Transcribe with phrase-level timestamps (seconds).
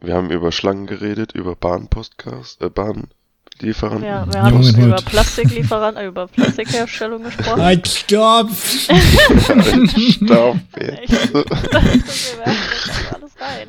[0.00, 4.04] Wir haben über Schlangen geredet, über Bahnpostcast, äh, Bahnlieferanten.
[4.04, 4.96] Ja, wir haben Jungen über.
[4.96, 7.60] Plastiklieferanten, äh, über Plastikherstellung gesprochen.
[7.62, 8.48] Halt, stopp!
[8.52, 11.34] Stopp Ich jetzt.
[11.34, 11.44] dachte, wir
[12.46, 13.68] werfen alles rein.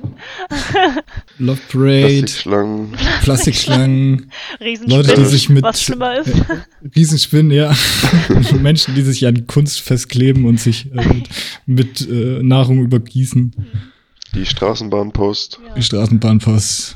[1.39, 2.97] Love Parade, Plastikschlangen.
[3.23, 6.27] Plastikschlangen, Riesenspinnen, Leute, die sich mit was schlimmer ist.
[6.27, 6.43] äh,
[6.95, 7.75] Riesenspinnen, ja.
[8.61, 11.29] Menschen, die sich an Kunst festkleben und sich äh, mit,
[11.65, 13.55] mit äh, Nahrung übergießen.
[14.35, 15.59] Die Straßenbahnpost.
[15.65, 15.73] Ja.
[15.73, 16.95] Die Straßenbahnpost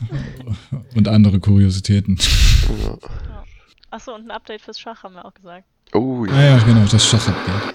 [0.95, 2.17] und andere Kuriositäten.
[2.83, 2.97] Ja.
[3.89, 5.65] Achso, und ein Update fürs Schach haben wir auch gesagt.
[5.93, 6.33] Oh ja.
[6.33, 7.73] Ah ja, genau, das Schachupdate.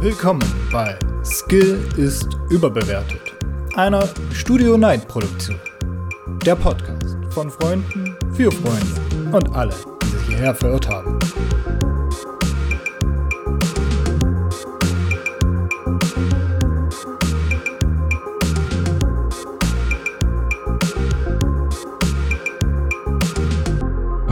[0.00, 0.42] Willkommen
[0.72, 3.20] bei Skill ist überbewertet,
[3.74, 5.58] einer Studio Night Produktion.
[6.46, 11.18] Der Podcast von Freunden für Freunde und alle, die sich hierher verirrt haben.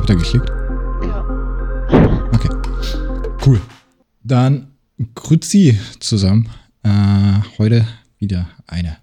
[0.07, 0.49] Habt ihr geklickt?
[1.03, 2.29] Ja.
[2.33, 2.49] Okay.
[3.45, 3.61] Cool.
[4.23, 4.69] Dann
[5.17, 6.49] Grüezi zusammen.
[6.85, 7.89] Äh, heute
[8.21, 8.99] wieder eine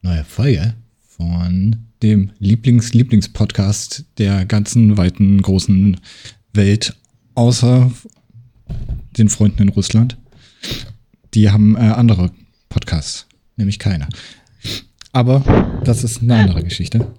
[0.00, 6.00] neue Folge von dem Lieblings-Lieblings-Podcast der ganzen weiten großen
[6.54, 6.96] Welt,
[7.34, 7.92] außer
[9.18, 10.16] den Freunden in Russland.
[11.34, 12.30] Die haben äh, andere
[12.70, 14.08] Podcasts, nämlich keine.
[15.12, 17.12] Aber das ist eine andere Geschichte.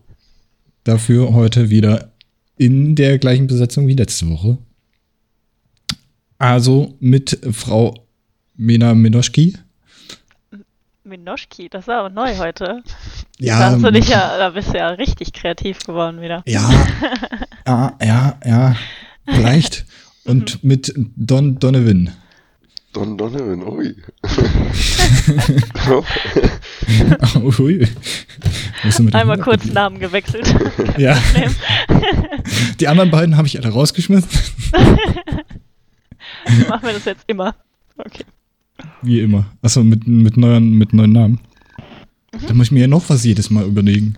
[0.84, 2.17] Dafür heute wieder
[2.58, 4.58] in der gleichen Besetzung wie letzte Woche.
[6.38, 7.96] Also mit Frau
[8.56, 9.58] Mena Minoschki.
[11.04, 12.84] Minoschki, das war aber neu heute.
[13.40, 16.44] Ja, da hast du dich ja, da bist du ja richtig kreativ geworden wieder.
[16.46, 16.70] ja,
[17.66, 18.76] ja, ja, ja,
[19.26, 19.86] vielleicht.
[20.26, 22.12] Und mit Don Donovan.
[22.92, 23.96] Don Donovan, ui.
[27.60, 27.88] Ui.
[29.12, 30.54] Einmal kurz Namen gewechselt.
[30.98, 31.16] Ja,
[32.80, 34.30] die anderen beiden habe ich alle rausgeschmissen.
[36.68, 37.54] Machen wir das jetzt immer.
[38.00, 38.26] Okay.
[39.04, 39.46] Wie immer.
[39.62, 41.40] Achso, mit, mit, neuen, mit neuen Namen.
[42.48, 44.18] Da muss ich mir ja noch was jedes Mal überlegen.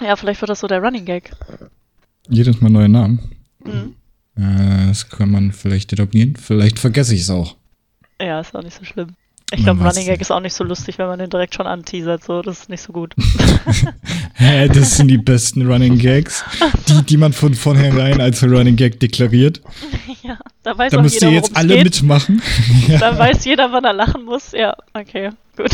[0.00, 1.30] Ja, vielleicht wird das so der Running Gag.
[2.28, 3.20] Jedes Mal neue Namen.
[3.64, 3.94] Mhm.
[4.36, 6.34] Äh, das kann man vielleicht etablieren.
[6.34, 7.56] Vielleicht vergesse ich es auch.
[8.20, 9.14] Ja, ist auch nicht so schlimm.
[9.52, 12.24] Ich glaube, Running Gag ist auch nicht so lustig, wenn man den direkt schon anteasert.
[12.24, 13.14] So, das ist nicht so gut.
[14.34, 16.42] Hä, das sind die besten Running Gags,
[16.88, 19.60] die, die man von vornherein als Running Gag deklariert.
[20.24, 21.84] ja, da weiß Da auch müsst jeder, ihr jetzt alle geht.
[21.84, 22.42] mitmachen.
[22.98, 24.50] Da weiß jeder, wann er lachen muss.
[24.50, 25.70] Ja, okay, gut.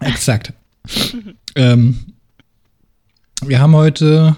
[0.00, 0.52] Exakt.
[1.56, 2.14] ähm,
[3.44, 4.36] wir haben heute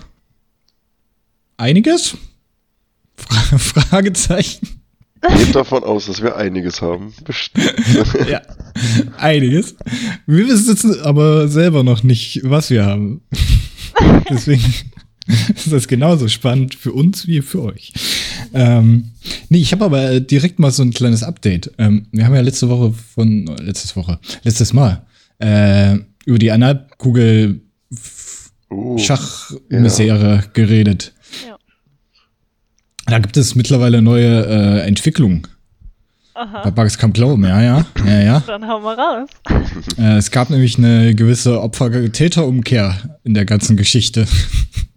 [1.59, 2.17] einiges?
[3.17, 4.76] Fra Fragezeichen.
[5.35, 7.13] Geht davon aus, dass wir einiges haben.
[7.25, 7.75] Bestimmt.
[8.29, 8.43] Ja,
[9.19, 9.77] einiges.
[10.27, 13.23] Wir wissen aber selber noch nicht, was wir haben.
[14.31, 14.65] Deswegen
[15.55, 17.93] ist das genauso spannend für uns wie für euch.
[18.53, 19.13] Ähm,
[19.49, 21.73] nee, ich habe aber direkt mal so ein kleines Update.
[21.79, 25.07] Ähm, wir haben ja letzte Woche von, letztes Woche, letztes Mal,
[25.39, 27.61] äh, über die Analkugel
[28.69, 31.13] Uh, Schachmisere geredet.
[33.07, 35.47] Da gibt es mittlerweile neue äh, Entwicklungen.
[36.35, 36.63] Aha.
[36.65, 38.41] Bei Bugs kam Glauben, ja, ja, ja, ja.
[38.47, 39.29] Dann hauen wir raus.
[39.99, 44.27] Äh, es gab nämlich eine gewisse Opfer-Täter-Umkehr in der ganzen Geschichte.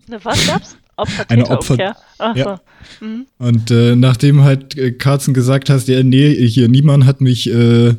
[0.08, 0.76] Eine was gab's?
[1.30, 1.96] Eine Opfer- Opfer-Täter-Umkehr.
[2.18, 2.40] Ach so.
[2.40, 2.62] Ja.
[3.00, 3.26] Mhm.
[3.38, 7.94] Und äh, nachdem halt äh, Carsten gesagt hast, ja, nee, hier niemand hat mich, äh,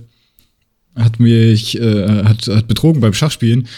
[0.97, 3.69] hat mich, äh, hat, hat betrogen beim Schachspielen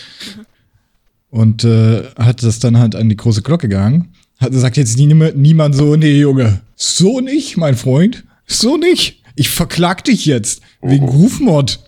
[1.31, 4.09] und äh, hat das dann halt an die große Glocke gehangen,
[4.43, 9.23] hat sagt jetzt nie, niemand so, nee, Junge, so nicht, mein Freund, so nicht.
[9.35, 11.79] Ich verklag dich jetzt wegen Rufmord.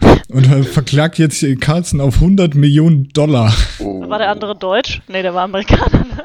[0.28, 3.54] und er verklagt jetzt Carsten auf 100 Millionen Dollar.
[3.78, 4.08] oh.
[4.08, 5.00] War der andere Deutsch?
[5.08, 6.04] Nee, der war Amerikaner.
[6.04, 6.24] ne?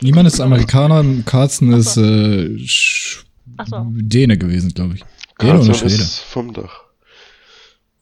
[0.00, 2.56] Niemand ist Amerikaner, Carsten ist äh,
[3.66, 3.86] so.
[3.90, 5.04] Däne gewesen, glaube ich.
[5.40, 5.94] Däne oder Carlson Schwede?
[5.94, 6.82] ist vom Dach.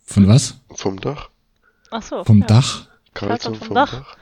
[0.04, 0.58] Von was?
[0.74, 1.30] Vom Dach?
[1.90, 2.22] Ach so.
[2.24, 2.46] Vom ja.
[2.46, 2.86] Dach?
[3.14, 3.92] Carlson vom vom Dach.
[3.92, 4.16] Dach.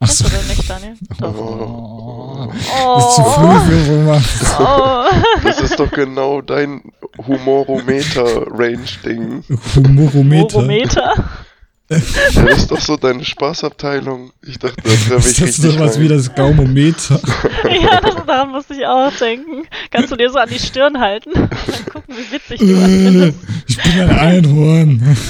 [0.00, 0.24] Ach so.
[0.24, 0.94] du denn nicht, Daniel?
[1.20, 1.34] Doch.
[1.38, 2.48] Oh,
[2.94, 4.24] Das ist zu Oh, früh für Roman.
[4.60, 5.04] oh.
[5.42, 6.82] das ist doch genau dein
[7.26, 9.44] Humorometer-Range-Ding.
[9.74, 10.56] Humorometer.
[10.56, 11.14] Orometer?
[11.88, 12.02] Das
[12.58, 14.32] ist doch so deine Spaßabteilung.
[14.46, 16.02] Ich dachte, da treffe ich Ist das sowas rein.
[16.02, 17.20] wie das Gaumometer?
[17.82, 19.64] ja, das, daran musste ich auch denken.
[19.90, 21.30] Kannst du dir so an die Stirn halten?
[21.34, 21.50] Dann
[21.92, 23.38] gucken, wie witzig du was Äh, findest.
[23.68, 25.16] ich bin ein Einhorn.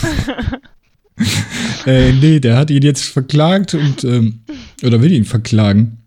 [1.87, 4.41] äh, nee, der hat ihn jetzt verklagt und, ähm,
[4.83, 5.99] oder will ihn verklagen.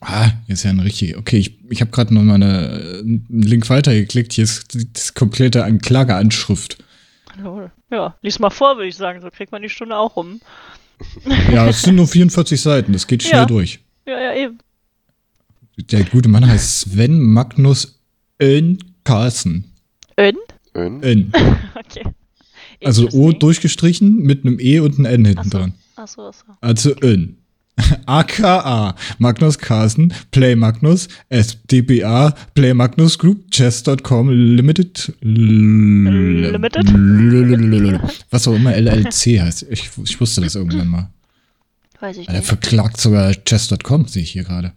[0.00, 1.16] Ah, jetzt ja ein richtig.
[1.16, 4.32] Okay, ich, ich habe gerade noch mal eine, äh, einen Link weitergeklickt.
[4.32, 6.78] Hier ist das komplette Anklageanschrift.
[7.90, 9.20] Ja, lies mal vor, würde ich sagen.
[9.20, 10.40] So kriegt man die Stunde auch rum.
[11.52, 13.46] Ja, es sind nur 44 Seiten, das geht schnell Ja.
[13.46, 13.78] durch.
[14.06, 14.58] Ja, ja, eben.
[15.76, 18.00] Der gute Mann heißt Sven Magnus
[18.42, 19.72] Ön Carlsen.
[20.16, 20.36] Ön?
[20.74, 21.00] Ön?
[21.04, 21.32] Ön.
[22.84, 25.58] Also O durchgestrichen mit einem E und einem N hinten Ach so.
[25.58, 25.72] dran.
[25.96, 26.44] Achso, achso.
[26.60, 27.36] Also Ön.
[28.06, 35.12] AKA Magnus Carlsen, Play Magnus, SDBA, Play Magnus Group, Chess.com Limited.
[35.20, 36.88] Limited?
[38.30, 39.66] Was auch immer LLC heißt.
[39.70, 41.08] Ich, ich wusste das irgendwann mal.
[42.00, 42.46] Weiß ich Er nicht.
[42.46, 44.72] verklagt sogar Chess.com, sehe ich hier gerade.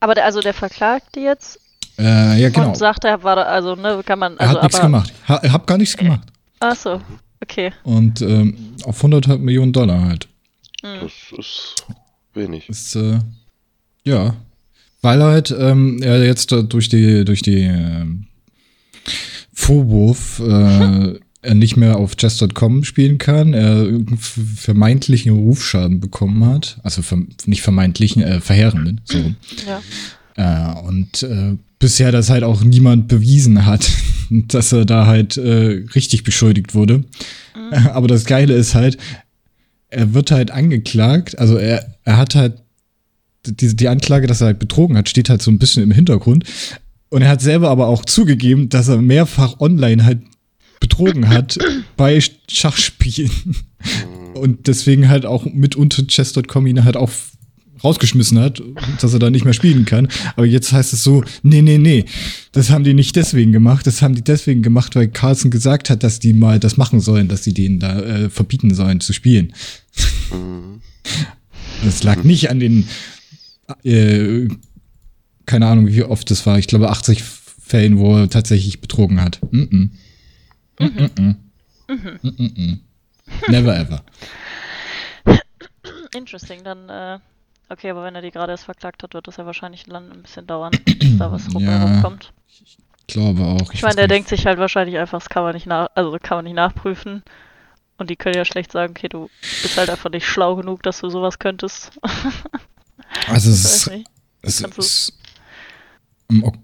[0.00, 1.58] Aber der, also der verklagt die jetzt
[1.98, 2.68] Äh, ja, genau.
[2.68, 5.12] und sagt, er war also, ne, kann man, Er also, hat nichts gemacht.
[5.28, 6.31] Ha, er hat gar nichts gemacht.
[6.62, 7.00] Achso,
[7.42, 7.72] okay.
[7.82, 8.54] Und ähm,
[8.84, 10.28] auf 100 Millionen Dollar halt.
[10.82, 11.74] Das ist
[12.34, 12.68] wenig.
[12.68, 13.18] Ist, äh,
[14.04, 14.36] ja.
[15.00, 18.26] Weil halt ähm, er jetzt da durch die, durch die ähm,
[19.52, 26.78] Vorwurf äh, er nicht mehr auf chess.com spielen kann, er vermeintlichen Rufschaden bekommen hat.
[26.84, 29.00] Also ver nicht vermeintlichen, äh, verheerenden.
[29.04, 29.18] So.
[29.66, 29.82] Ja.
[30.36, 33.90] Äh, und äh, bisher das halt auch niemand bewiesen hat,
[34.48, 37.04] dass er da halt äh, richtig beschuldigt wurde.
[37.92, 38.98] Aber das Geile ist halt,
[39.90, 42.62] er wird halt angeklagt, also er, er hat halt
[43.46, 46.44] die, die Anklage, dass er halt betrogen hat, steht halt so ein bisschen im Hintergrund.
[47.10, 50.20] Und er hat selber aber auch zugegeben, dass er mehrfach online halt
[50.80, 51.58] betrogen hat
[51.96, 53.30] bei Schachspielen.
[54.34, 57.10] Und deswegen halt auch mitunter Chess.com ihn halt auch
[57.84, 58.62] rausgeschmissen hat,
[59.00, 60.08] dass er da nicht mehr spielen kann.
[60.36, 62.04] Aber jetzt heißt es so, nee, nee, nee,
[62.52, 66.02] das haben die nicht deswegen gemacht, das haben die deswegen gemacht, weil Carlsen gesagt hat,
[66.02, 69.52] dass die mal das machen sollen, dass sie denen da äh, verbieten sollen zu spielen.
[70.30, 70.80] Mhm.
[71.84, 72.88] Das lag nicht an den,
[73.84, 74.48] äh,
[75.46, 79.40] keine Ahnung, wie oft das war, ich glaube 80 Fällen, wo er tatsächlich betrogen hat.
[79.50, 79.90] Mm -mm.
[80.78, 81.36] Mm -mm.
[81.88, 82.78] Mm -mm.
[83.48, 84.04] Never ever.
[86.14, 87.18] Interesting, dann, äh,
[87.72, 90.22] okay, aber wenn er die gerade erst verklagt hat, wird das ja wahrscheinlich dann ein
[90.22, 91.82] bisschen dauern, bis da was rum Ja.
[91.82, 92.32] rumkommt.
[93.08, 93.72] Glaube auch.
[93.72, 96.16] Ich weiß meine, der denkt sich halt wahrscheinlich einfach, das kann man nicht nach, also
[96.22, 97.22] kann man nicht nachprüfen.
[97.98, 99.28] Und die können ja schlecht sagen, okay, du
[99.62, 101.92] bist halt einfach nicht schlau genug, dass du sowas könntest.
[103.28, 103.90] Also Ich es ist,
[104.42, 105.12] es ist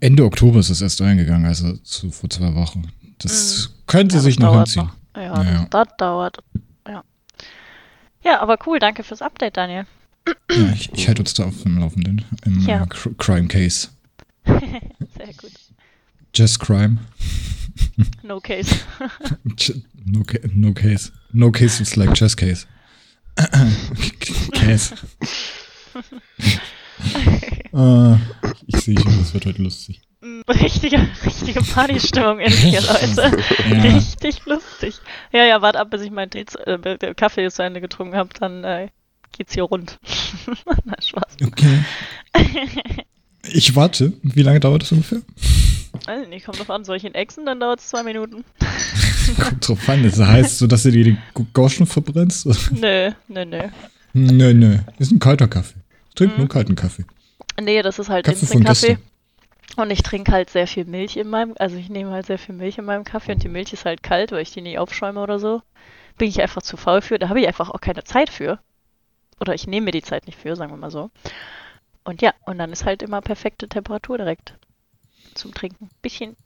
[0.00, 2.90] Ende Oktober ist es erst eingegangen, also zu, vor zwei Wochen.
[3.18, 4.90] Das könnte Ja, sich noch dauert hinziehen.
[5.14, 5.20] noch.
[5.22, 5.66] Ja, Ja.
[5.70, 6.38] Das, das dauert.
[6.88, 7.04] Ja.
[8.24, 9.86] Ja, aber cool, danke fürs Update, Daniel.
[10.50, 12.82] Ja, ich, ich halte uns da auf dem Laufenden im Ja.
[12.82, 13.88] äh, Cr- Crime Case.
[14.46, 14.60] Sehr
[15.40, 15.52] gut.
[16.34, 16.98] Just Crime.
[18.22, 18.74] No case.
[20.10, 20.22] No,
[20.54, 21.12] no case.
[21.32, 22.66] No case, it's like chess case.
[24.54, 24.94] case.
[27.74, 28.14] äh,
[28.66, 30.00] ich sehe schon, das wird heute lustig.
[30.48, 33.36] richtige, richtige Partystimmung in hier, Leute.
[33.70, 33.80] Ja.
[33.82, 34.94] Richtig lustig.
[35.32, 38.88] Ja, ja, wart ab, bis ich meinen äh, Kaffee zu Ende getrunken habe, dann äh,
[39.38, 39.98] geht's hier rund.
[40.84, 41.36] Na, Spaß.
[41.46, 41.84] Okay.
[43.52, 44.12] Ich warte.
[44.22, 45.22] Wie lange dauert das ungefähr?
[46.04, 48.44] Weiß ich nicht, kommt drauf an, ihn exen, dann dauert es zwei Minuten.
[49.40, 50.02] Kommt drauf an.
[50.02, 51.16] Das heißt so, dass du dir die
[51.52, 52.46] Gauschen verbrennst?
[52.72, 53.68] Nö, nö, nö.
[54.12, 54.78] nö, nö.
[54.98, 55.78] Ist ein kalter Kaffee.
[56.14, 56.38] Trink Mhm.
[56.38, 57.04] nur kalten Kaffee.
[57.60, 58.96] Nee, das ist halt Kaffee von Instant-Kaffee.
[58.96, 59.82] gestern.
[59.82, 62.54] Und ich trinke halt sehr viel Milch in meinem, also ich nehme halt sehr viel
[62.54, 65.20] Milch in meinem Kaffee und die Milch ist halt kalt, weil ich die nie aufschäume
[65.20, 65.62] oder so.
[66.16, 68.58] Bin ich einfach zu faul für, da habe ich einfach auch keine Zeit für.
[69.40, 71.10] Oder ich nehme mir die Zeit nicht für, sagen wir mal so.
[72.04, 74.54] Und ja, und dann ist halt immer perfekte Temperatur direkt
[75.34, 75.90] zum Trinken.
[76.02, 76.36] Bisschen,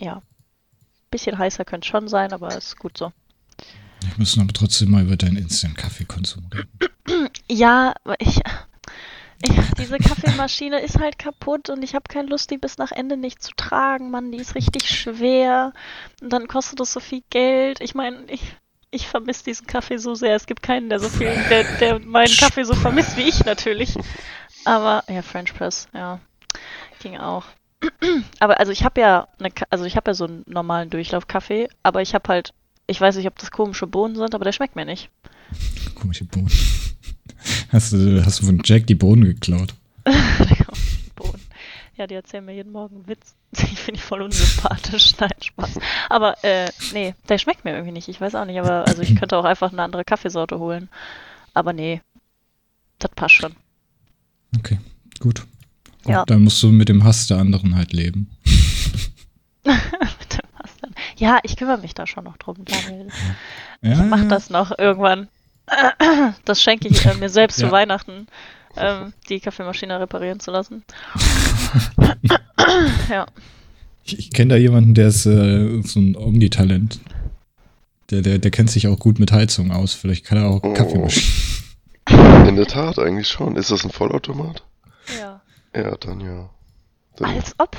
[0.00, 0.22] ja,
[1.10, 3.12] bisschen heißer könnte es schon sein, aber ist gut so.
[4.00, 6.70] Wir müssen aber trotzdem mal über deinen Instant-Kaffeekonsum reden.
[7.50, 8.42] Ja, aber ich,
[9.42, 13.16] ich, diese Kaffeemaschine ist halt kaputt und ich habe keine Lust, die bis nach Ende
[13.16, 14.30] nicht zu tragen, Mann.
[14.30, 15.72] Die ist richtig schwer
[16.20, 17.80] und dann kostet das so viel Geld.
[17.80, 18.54] Ich meine, ich,
[18.90, 20.34] ich vermisse diesen Kaffee so sehr.
[20.34, 23.94] Es gibt keinen, der so viel, der, der meinen Kaffee so vermisst wie ich natürlich.
[24.64, 26.20] Aber ja, French Press, ja,
[27.00, 27.44] ging auch.
[28.40, 32.02] Aber also ich habe ja eine, also ich habe ja so einen normalen Durchlaufkaffee, aber
[32.02, 32.52] ich habe halt,
[32.86, 35.10] ich weiß nicht, ob das komische Bohnen sind, aber der schmeckt mir nicht.
[35.94, 36.50] Komische Bohnen.
[37.70, 39.74] Hast du, hast du von Jack die Bohnen geklaut?
[41.98, 43.34] Ja, die erzählen mir jeden Morgen einen Witz.
[43.52, 45.14] Die finde ich voll unsympathisch.
[45.20, 45.78] Nein, Spaß.
[46.08, 48.08] Aber, äh, nee, der schmeckt mir irgendwie nicht.
[48.08, 50.88] Ich weiß auch nicht, aber also ich könnte auch einfach eine andere Kaffeesorte holen.
[51.54, 52.00] Aber nee,
[53.00, 53.56] das passt schon.
[54.58, 54.78] Okay,
[55.18, 55.44] gut.
[56.04, 56.24] Und Ja.
[56.24, 58.30] dann musst du mit dem Hass der anderen halt leben.
[59.64, 60.94] Mit dem was dann?
[61.16, 63.08] Ja, ich kümmere mich da schon noch drum, Daniel.
[63.82, 64.28] Ja, Ich mach ja.
[64.28, 65.28] das noch irgendwann.
[66.46, 67.66] Das schenke ich äh, mir selbst Ja.
[67.66, 68.26] zu Weihnachten,
[68.78, 70.84] ähm, die Kaffeemaschine reparieren zu lassen.
[73.10, 73.26] ja.
[74.04, 77.00] Ich, ich kenne da jemanden, der ist äh, so ein Omnitalent.
[78.10, 79.92] Der, der, der kennt sich auch gut mit Heizung aus.
[79.94, 80.72] Vielleicht kann er auch Oh.
[80.72, 81.22] Kaffee mischen.
[82.48, 83.56] In der Tat, eigentlich schon.
[83.56, 84.64] Ist das ein Vollautomat?
[85.18, 85.42] Ja.
[85.74, 86.48] Ja, dann ja.
[87.16, 87.76] Dann, Als ob.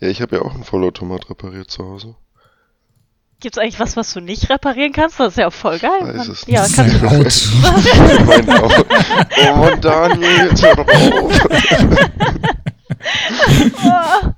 [0.00, 2.14] ja, ich habe ja auch einen Vollautomat repariert zu Hause.
[3.40, 5.20] Gibt's eigentlich was, was du nicht reparieren kannst?
[5.20, 6.00] Das ist ja auch voll geil.
[6.00, 6.30] Weiß Mann.
[6.30, 8.52] es ja, Das ist kannst du.
[8.54, 8.84] Auto.
[9.36, 11.40] Oh Mann, Daniel, jetzt hör doch auf.
[13.84, 14.28] Oh,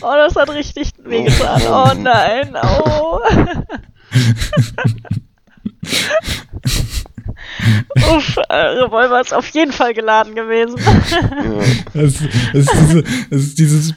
[0.00, 1.60] oh, das hat richtig wehgetan.
[1.68, 1.88] Oh.
[1.90, 2.56] Oh nein.
[2.62, 3.20] Oh.
[8.16, 10.76] Uff, äh, Revolver ist auf jeden Fall geladen gewesen.
[10.78, 12.14] Ja, Das,
[12.52, 13.94] das, ist diese, ist dieses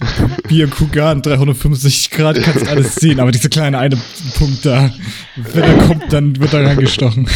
[0.48, 3.98] Bier Kugan 365 Grad, kannst alles sehen, aber dieser kleine eine
[4.38, 4.89] Punkt da,
[5.36, 7.27] wenn er kommt, dann wird er reingestochen.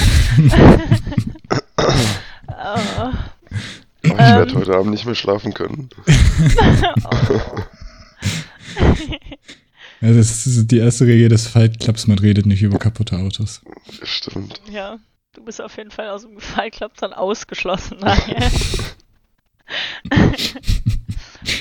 [2.47, 3.09] Oh.
[4.03, 4.57] ich werde Ähm.
[4.57, 5.89] heute Abend nicht mehr schlafen können.
[10.01, 13.61] Ja, das ist die erste Regel des Fight Clubs, man redet nicht über kaputte Autos.
[14.03, 14.59] Stimmt.
[14.69, 14.97] Ja,
[15.33, 17.97] du bist auf jeden Fall aus dem Fall klappt dann ausgeschlossen.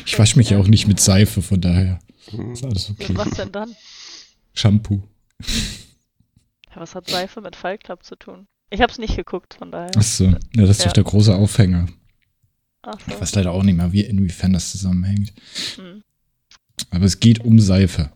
[0.07, 1.99] Ich wasche mich ja auch nicht mit Seife, von daher
[2.31, 2.53] Hm.
[2.53, 3.09] ist alles okay.
[3.17, 3.75] Was denn dann?
[4.55, 5.03] Shampoo.
[5.41, 8.47] Ja, was hat Seife mit Club zu tun?
[8.71, 9.91] Ich hab's nicht geguckt, von daher.
[9.97, 10.85] Achso, ja, das ist Ja.
[10.87, 11.87] doch der große Aufhänger.
[12.83, 13.21] Ach Ich so.
[13.21, 15.33] weiß leider auch nicht mehr, wie, inwiefern das zusammenhängt.
[15.77, 16.03] Hm.
[16.91, 18.13] Aber es geht um Seife.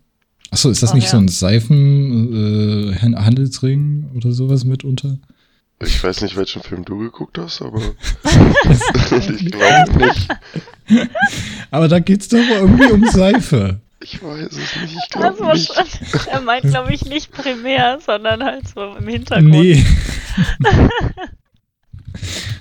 [0.50, 1.10] Achso, ist das Ach, nicht ja.
[1.10, 5.18] so ein Seifen-Handelsring oder sowas mitunter?
[5.80, 7.80] Ich weiß nicht, welchen Film du geguckt hast, aber
[9.28, 10.28] ich glaube nicht.
[11.70, 13.80] Aber da geht's doch irgendwie um Seife.
[14.00, 14.96] Ich weiß es nicht.
[14.96, 15.70] Ich glaube war nicht.
[16.28, 19.50] er meint, glaube ich, nicht primär, sondern halt so im Hintergrund.
[19.50, 19.84] Nee.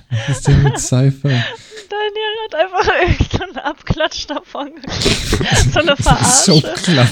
[0.10, 1.30] Was ist denn mit Seife?
[1.30, 5.72] Daniel hat einfach irgendeinen Abklatsch davon gekriegt.
[5.74, 6.84] So eine ist so Verarsche.
[6.84, 7.10] klapp.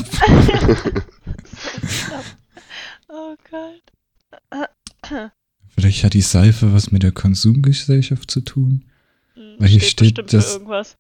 [3.10, 3.82] Oh Gott.
[5.76, 8.86] Vielleicht hat die Seife was mit der Konsumgesellschaft zu tun.
[9.34, 10.98] Hm, Weil hier steht bestimmt das- irgendwas.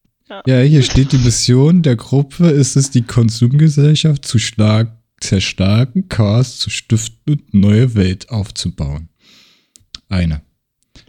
[0.48, 6.58] Ja, hier steht die Mission der Gruppe ist es, die Konsumgesellschaft zu stark, zerstarken, Chaos
[6.58, 9.10] zu stiften und neue Welt aufzubauen.
[10.10, 10.42] Eine.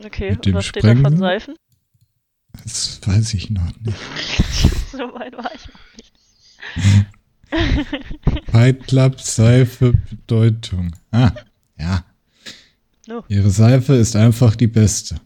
[0.05, 1.17] Okay, Mit dem was steht da von?
[1.17, 1.55] Seifen?
[2.65, 3.97] Das weiß ich noch nicht.
[4.93, 6.13] so weit war ich noch nicht.
[8.51, 10.95] Fight Club Seife Bedeutung.
[11.13, 11.33] Ah,
[11.79, 12.05] ja.
[13.07, 13.25] No.
[13.29, 15.17] Ihre Seife ist einfach die beste.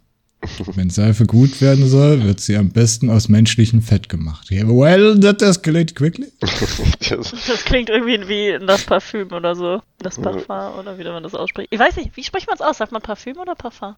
[0.74, 4.50] Wenn Seife gut werden soll, wird sie am besten aus menschlichem Fett gemacht.
[4.52, 6.28] Yeah, well, that escalated quickly.
[6.40, 9.82] Das, Das klingt irgendwie wie das Parfüm oder so.
[9.98, 11.68] Das Parfum oder wie man das ausspricht.
[11.72, 12.78] Ich weiß nicht, wie spricht man es aus?
[12.78, 13.96] Sagt man Parfüm oder Parfum?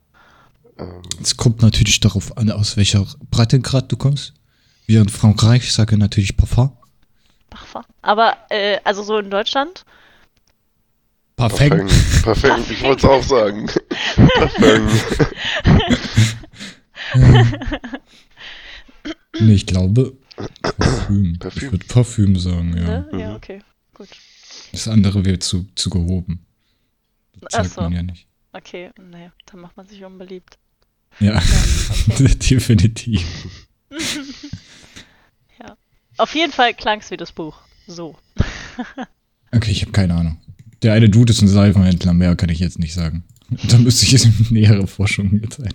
[0.78, 4.32] ähm, Es kommt natürlich darauf an, aus welcher Breitengrad du kommst.
[4.86, 6.72] Wir in Frankreich sagen natürlich Parfum.
[7.50, 7.82] Parfum.
[8.02, 9.84] Aber, äh, also so in Deutschland?
[11.36, 11.88] Parfum.
[12.22, 12.64] Parfum.
[12.70, 13.66] Ich wollte es auch sagen.
[14.34, 14.88] Parfum.
[19.38, 20.18] Nee, ich glaube
[20.62, 21.38] Parfüm.
[21.38, 21.66] Parfüm.
[21.66, 22.82] Ich würde Parfüm sagen, ja.
[22.82, 23.08] Ne?
[23.10, 23.18] Mhm.
[23.18, 23.62] Ja, okay.
[23.94, 24.08] Gut.
[24.72, 26.44] Das andere wäre zu, zu gehoben.
[27.40, 27.80] Das Ach sagt so.
[27.82, 28.26] man ja nicht.
[28.52, 30.58] Okay, naja, dann macht man sich unbeliebt.
[31.20, 31.36] Ja,
[32.10, 32.34] okay.
[32.50, 33.24] definitiv.
[36.20, 37.56] Auf jeden Fall klang es wie das Buch.
[37.86, 38.14] So.
[39.52, 40.38] Okay, ich habe keine Ahnung.
[40.82, 43.24] Der eine Dude ist ein Seifenhändler, mehr kann ich jetzt nicht sagen.
[43.68, 45.74] Da müsste ich jetzt nähere Forschungen jetzt ein-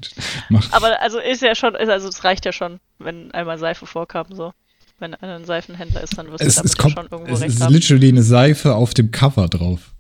[0.50, 0.70] machen.
[0.72, 4.28] Aber also ist ja schon, ist- also es reicht ja schon, wenn einmal Seife vorkam,
[4.32, 4.54] so.
[4.98, 7.42] Wenn einer ein Seifenhändler ist, dann wirst du Es, damit es, kommt, schon irgendwo es
[7.42, 7.74] recht ist haben.
[7.74, 9.94] literally eine Seife auf dem Cover drauf.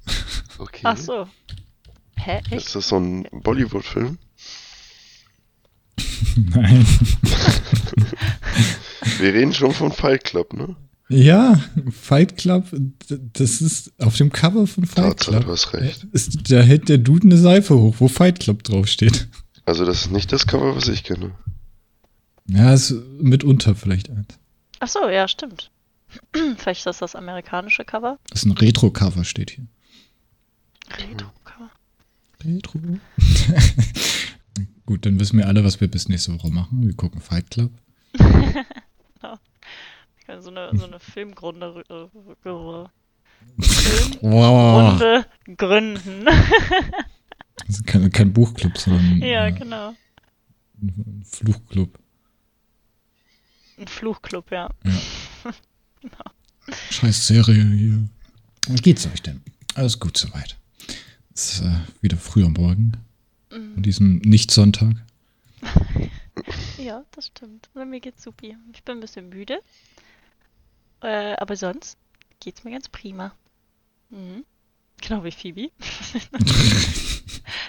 [0.57, 0.79] Okay.
[0.83, 1.27] Ach so.
[2.15, 2.67] Hä, echt?
[2.67, 4.17] Ist das so ein Bollywood-Film?
[6.37, 6.85] Nein.
[9.19, 10.75] Wir reden schon von Fight Club, ne?
[11.07, 12.65] Ja, Fight Club,
[13.33, 15.51] das ist auf dem Cover von Fight Tatsache, du Club.
[15.51, 16.07] hast recht.
[16.11, 19.27] Ist, da hält der Dude eine Seife hoch, wo Fight Club draufsteht.
[19.65, 21.31] Also das ist nicht das Cover, was ich kenne.
[22.47, 24.37] Ja, ist mitunter vielleicht eins.
[24.79, 25.71] Ach so, ja, stimmt.
[26.57, 28.19] Vielleicht ist das das amerikanische Cover.
[28.29, 29.65] Das ist ein Retro-Cover, steht hier.
[30.97, 31.71] Retro-Cover.
[32.43, 32.79] Retro.
[34.85, 36.85] Gut, dann wissen wir alle, was wir bis nächste Woche machen.
[36.85, 37.71] Wir gucken Fight Club.
[40.27, 42.07] Ja, So eine, so eine Filmgrunde, äh,
[42.41, 42.89] Filmrunde
[44.21, 45.25] Wow.
[45.57, 46.25] gründen.
[47.67, 49.95] Das ist kein, kein Buchclub, sondern ja, äh, genau.
[50.81, 51.97] ein Fluchclub.
[53.77, 54.69] Ein Fluchclub, ja.
[56.91, 58.09] Scheiß Serie hier.
[58.67, 59.41] Wie geht's euch denn?
[59.73, 60.57] Alles gut soweit.
[61.33, 62.91] Es ist äh, wieder früh am Morgen.
[63.51, 64.95] An diesem Nicht-Sonntag.
[66.77, 67.69] Ja, das stimmt.
[67.73, 68.57] Mir geht's supi.
[68.73, 69.59] Ich bin ein bisschen müde.
[71.01, 71.97] Äh, aber sonst
[72.39, 73.33] geht's mir ganz prima.
[74.09, 74.43] Mhm.
[75.01, 75.69] Genau wie Phoebe.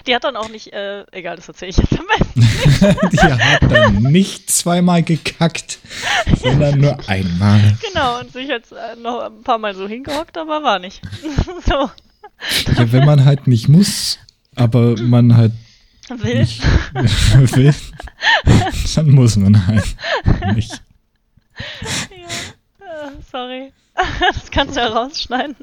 [0.07, 2.41] Die hat dann auch nicht, äh, egal, das erzähle ich jetzt am besten.
[3.11, 5.79] Die hat dann nicht zweimal gekackt,
[6.41, 7.77] sondern nur einmal.
[7.85, 11.01] Genau, und sich jetzt äh, noch ein paar Mal so hingehockt, aber war nicht.
[11.65, 11.89] so,
[12.73, 14.17] Ja, wenn man halt nicht muss,
[14.55, 15.51] aber man halt
[16.09, 16.39] will.
[16.39, 16.61] nicht
[17.55, 17.75] will,
[18.95, 19.95] dann muss man halt
[20.55, 20.81] nicht.
[22.11, 22.27] Ja,
[23.31, 23.71] sorry.
[24.19, 25.55] Das kannst du ja rausschneiden.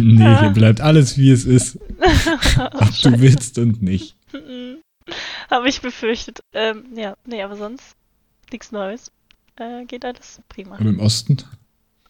[0.00, 1.78] Nee, hier bleibt alles wie es ist.
[2.74, 4.16] Ob du willst und nicht.
[5.50, 6.40] Habe ich befürchtet.
[6.52, 7.94] Ähm, ja, nee, aber sonst
[8.50, 9.10] nichts Neues.
[9.56, 10.76] Äh, geht alles prima.
[10.76, 11.38] Und im Osten?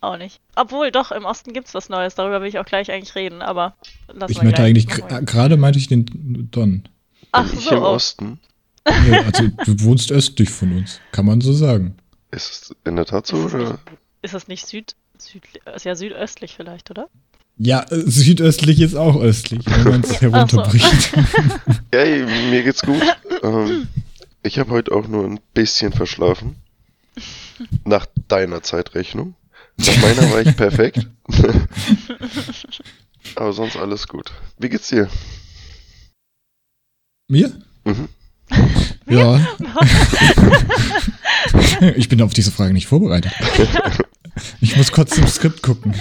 [0.01, 0.41] Auch nicht.
[0.57, 2.15] Obwohl, doch, im Osten gibt's was Neues.
[2.15, 3.75] Darüber will ich auch gleich eigentlich reden, aber
[4.09, 6.89] lassen Ich meinte eigentlich, gerade meinte ich den Don.
[7.33, 7.83] Ach ich so, im.
[7.83, 8.41] Osten.
[8.87, 11.97] Ja, also du wohnst östlich von uns, kann man so sagen.
[12.31, 13.71] Ist es in der Tat so, Ist es oder?
[13.73, 13.81] nicht-
[14.23, 15.43] ist das nicht Süd, Süd,
[15.75, 17.09] ist ja südöstlich vielleicht, oder?
[17.59, 20.63] Ja, äh, südöstlich ist auch östlich, wenn man es Ja, ach so.
[20.63, 21.13] herunterbricht.
[21.93, 23.01] Hey, mir geht's gut.
[23.43, 23.89] ähm,
[24.43, 26.57] ich habe heute auch nur ein bisschen verschlafen.
[27.85, 29.35] Nach deiner Zeitrechnung.
[29.79, 31.07] Nach meiner war ich perfekt.
[33.37, 34.33] Aber sonst alles gut.
[34.59, 35.09] Wie geht's dir?
[37.29, 37.53] Mir?
[37.85, 38.09] Mhm.
[39.09, 39.41] Ja.
[41.97, 43.33] ich bin auf diese Frage nicht vorbereitet.
[44.61, 45.95] Ich muss kurz im Skript gucken.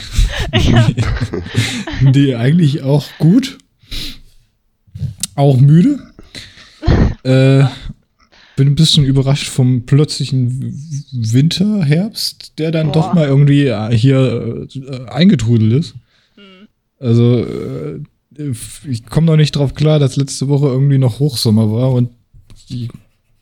[2.01, 3.57] Nee, eigentlich auch gut.
[5.35, 5.99] Auch müde.
[7.23, 7.65] Äh,
[8.55, 12.93] bin ein bisschen überrascht vom plötzlichen W- Winter, Herbst, der dann Boah.
[12.93, 15.95] doch mal irgendwie äh, hier äh, eingetrudelt ist.
[16.35, 16.67] Hm.
[16.99, 17.99] Also, äh,
[18.87, 22.09] ich komme noch nicht drauf klar, dass letzte Woche irgendwie noch Hochsommer war und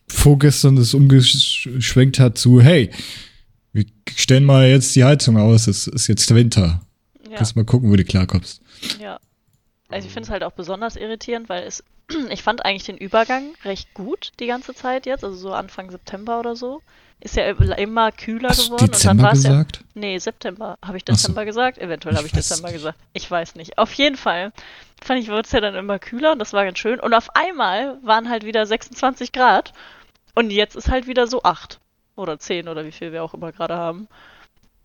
[0.08, 2.90] vorgestern das umgeschwenkt hat zu, hey,
[3.72, 6.86] wir stellen mal jetzt die Heizung aus, es ist jetzt Winter.
[7.30, 8.60] Ja, Kannst mal gucken, wo du klarkommst.
[9.00, 9.18] ja.
[9.88, 11.84] Also ich finde es halt auch besonders irritierend, weil es,
[12.30, 16.40] ich fand eigentlich den Übergang recht gut die ganze Zeit jetzt, also so Anfang September
[16.40, 16.82] oder so.
[17.20, 19.50] Ist ja immer kühler Hast geworden und dann Dezember war es ja.
[19.50, 19.84] gesagt?
[19.94, 20.76] Nee, September.
[20.84, 21.14] Habe ich Ach so.
[21.14, 21.78] Dezember gesagt?
[21.78, 22.76] Eventuell Ich habe ich weiß Dezember nicht.
[22.76, 22.98] gesagt.
[23.14, 23.78] Ich weiß nicht.
[23.78, 24.52] Auf jeden Fall
[25.02, 27.00] fand ich, wurde es ja dann immer kühler und das war ganz schön.
[27.00, 29.72] Und auf einmal waren halt wieder 26 Grad
[30.34, 31.78] und jetzt ist halt wieder so 8
[32.16, 34.08] oder 10 oder wie viel wir auch immer gerade haben.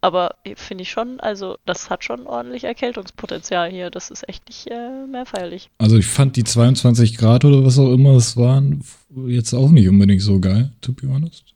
[0.02, 3.90] Aber finde ich schon, also das hat schon ordentlich Erkältungspotenzial hier.
[3.90, 5.70] Das ist echt nicht äh, mehr feierlich.
[5.78, 8.84] Also ich fand die 22 Grad oder was auch immer es waren,
[9.28, 11.54] jetzt auch nicht unbedingt so geil, to be honest.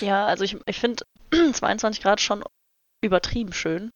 [0.00, 1.04] Ja, also ich, ich finde
[1.52, 2.42] 22 Grad schon
[3.04, 3.90] übertrieben schön.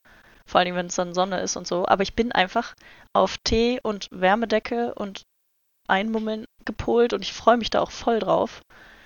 [0.45, 1.87] Vor allem, wenn es dann Sonne ist und so.
[1.87, 2.75] Aber ich bin einfach
[3.13, 5.23] auf Tee und Wärmedecke und
[5.87, 8.61] Einmummeln gepolt und ich freue mich da auch voll drauf.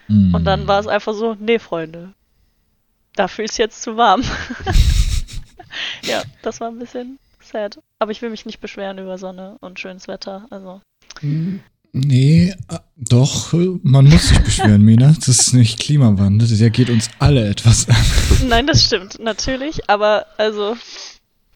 [0.07, 0.35] Mm.
[0.35, 2.13] Und dann war es einfach so, nee, Freunde,
[3.15, 4.23] dafür ist jetzt zu warm.
[6.03, 7.79] ja, das war ein bisschen sad.
[7.99, 10.45] Aber ich will mich nicht beschweren über Sonne und schönes Wetter.
[10.49, 10.81] Also,
[11.93, 15.13] Nee, äh, doch, man muss sich beschweren, Mina.
[15.13, 17.95] Das ist nicht Klimawandel, der geht uns alle etwas an.
[18.47, 19.89] nein, das stimmt, natürlich.
[19.89, 20.77] Aber also,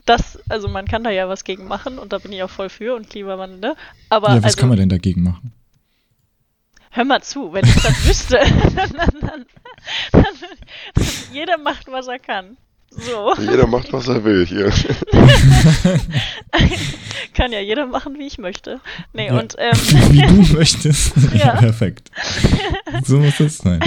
[0.06, 2.70] das, also man kann da ja was gegen machen und da bin ich auch voll
[2.70, 3.76] für und Klimawandel, ne?
[4.10, 5.54] Aber Ja, was also, kann man denn dagegen machen?
[6.96, 8.38] Hör mal zu, wenn ich das wüsste,
[8.76, 9.46] dann, dann, dann,
[10.12, 10.26] dann,
[11.32, 12.58] jeder macht, was er kann.
[12.90, 13.36] So.
[13.40, 14.72] Jeder macht, was er will hier.
[17.34, 18.80] Kann ja jeder machen, wie ich möchte.
[19.12, 19.38] Nee, Ja.
[19.40, 19.74] und ähm,
[20.12, 21.14] Wie du möchtest.
[21.34, 22.10] Ja, perfekt.
[23.04, 23.82] So muss es sein.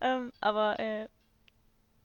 [0.00, 1.06] ähm, aber äh,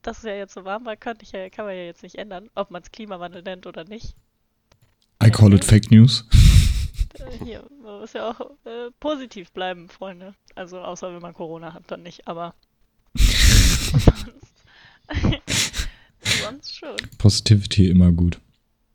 [0.03, 2.15] dass es ja jetzt so warm war, könnte ich ja, kann man ja jetzt nicht
[2.19, 4.15] ändern, ob man es Klimawandel nennt oder nicht.
[5.23, 6.27] I call it Fake News.
[7.19, 10.34] Äh, hier, man muss ja auch äh, positiv bleiben, Freunde.
[10.56, 12.56] Also außer wenn man Corona hat, dann nicht, aber
[13.15, 14.28] sonst,
[16.41, 16.95] sonst schon.
[17.17, 18.39] Positivity immer gut.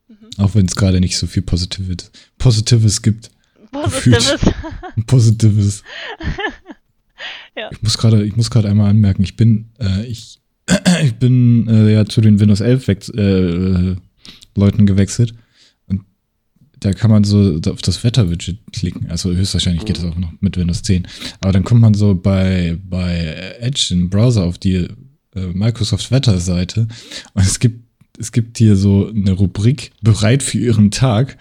[0.08, 0.30] Mhm.
[0.38, 3.30] Auch wenn es gerade nicht so viel Positives, Positives gibt.
[3.70, 4.40] Positives.
[5.06, 5.82] Positives.
[7.56, 7.70] Ja.
[7.72, 10.38] Ich muss gerade, ich muss gerade einmal anmerken, ich bin, äh, ich,
[11.02, 13.96] ich bin äh, ja zu den Windows 11 Wex äh,
[14.54, 15.34] Leuten gewechselt
[16.80, 19.10] da kann man so auf das Wetter-Widget klicken.
[19.10, 21.06] Also höchstwahrscheinlich geht das auch noch mit Windows 10.
[21.40, 24.74] Aber dann kommt man so bei, bei Edge im Browser auf die
[25.34, 26.88] äh, Microsoft Wetter-Seite
[27.34, 27.84] und es gibt,
[28.18, 31.38] es gibt hier so eine Rubrik bereit für ihren Tag.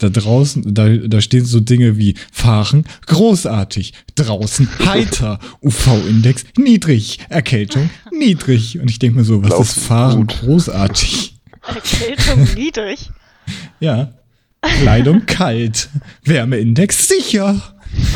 [0.00, 7.90] Da draußen, da, da stehen so Dinge wie fahren, großartig, draußen, heiter, UV-Index, niedrig, Erkältung,
[8.12, 8.78] niedrig.
[8.78, 10.38] Und ich denke mir so, was Laufen ist fahren, gut.
[10.40, 11.34] großartig?
[11.62, 13.10] Erkältung niedrig.
[13.80, 14.12] Ja.
[14.62, 15.88] Kleidung kalt,
[16.24, 17.74] Wärmeindex sicher.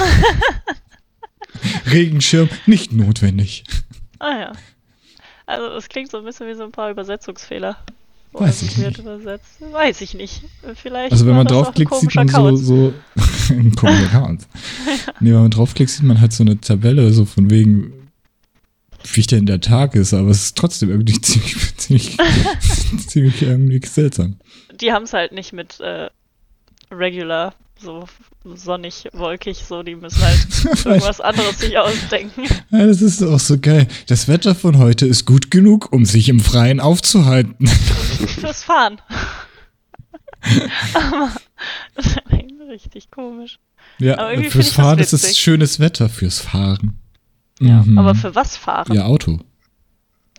[1.91, 3.65] Regenschirm nicht notwendig.
[4.19, 4.53] Ah ja.
[5.47, 7.77] Also das klingt so ein bisschen wie so ein paar Übersetzungsfehler.
[8.33, 8.99] Weiß ich nicht.
[8.99, 9.61] übersetzt.
[9.61, 10.43] Weiß ich nicht.
[10.75, 12.95] Vielleicht Also wenn man draufklickt, sieht man so, so
[13.51, 14.47] ein komischer Account.
[15.21, 17.93] Nee, wenn man draufklickt, sieht man halt so eine Tabelle, so von wegen,
[19.13, 22.17] wie denn der Tag ist, aber es ist trotzdem irgendwie ziemlich, ziemlich,
[23.07, 24.37] ziemlich irgendwie seltsam.
[24.81, 26.09] Die haben es halt nicht mit äh,
[26.93, 28.05] regular, so
[28.45, 30.47] sonnig, wolkig, so, die müssen halt
[30.85, 32.45] irgendwas anderes sich ausdenken.
[32.71, 33.87] Ja, das ist auch so geil.
[34.09, 37.67] Das Wetter von heute ist gut genug, um sich im Freien aufzuhalten.
[37.67, 39.01] Fürs Fahren.
[40.95, 41.31] Aber
[41.95, 42.19] das ist
[42.71, 43.59] richtig komisch.
[43.99, 46.99] Ja, fürs Fahren ist es schönes Wetter fürs Fahren.
[47.61, 47.99] Ja, Mhm.
[47.99, 48.93] aber für was fahren?
[48.95, 49.39] Ja, Auto.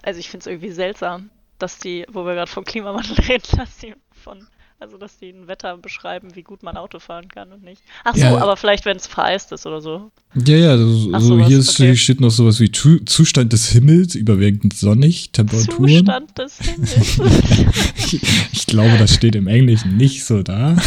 [0.02, 3.78] Also ich finde es irgendwie seltsam, dass die, wo wir gerade vom Klimawandel reden, dass
[3.78, 4.46] die von,
[4.84, 7.82] also dass die ein Wetter beschreiben, wie gut man Auto fahren kann und nicht.
[8.04, 8.38] Ach so, Ja.
[8.38, 10.12] aber vielleicht wenn es vereist ist oder so.
[10.36, 11.96] Ja, ja, so, Ach, so sowas, hier okay.
[11.96, 16.06] steht noch sowas wie Zustand des Himmels, überwiegend sonnig, Temperaturen.
[16.06, 17.18] Zustand des Himmels.
[18.14, 20.76] Ich, ich glaube, das steht im Englischen nicht so da.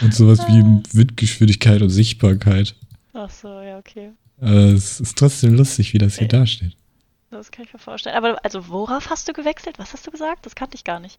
[0.00, 0.62] Und sowas wie
[0.96, 2.74] Windgeschwindigkeit und Sichtbarkeit.
[3.12, 4.10] Ach so, ja, okay.
[4.40, 6.28] Äh, es ist trotzdem lustig, wie das hier Äh.
[6.28, 6.72] dasteht.
[7.30, 8.16] Das kann ich mir vorstellen.
[8.16, 9.78] Aber also worauf hast du gewechselt?
[9.78, 10.46] Was hast du gesagt?
[10.46, 11.18] Das kannte ich gar nicht.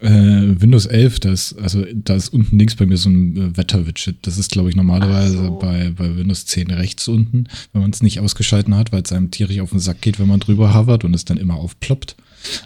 [0.00, 4.26] Äh, Windows 11, das, also da ist unten links bei mir so ein äh, Wetter-Widget.
[4.26, 5.58] Das ist, glaube ich, normalerweise so.
[5.58, 9.30] bei, bei Windows 10 rechts unten, wenn man es nicht ausgeschalten hat, weil es einem
[9.30, 12.16] tierisch auf den Sack geht, wenn man drüber hovert und es dann immer aufploppt.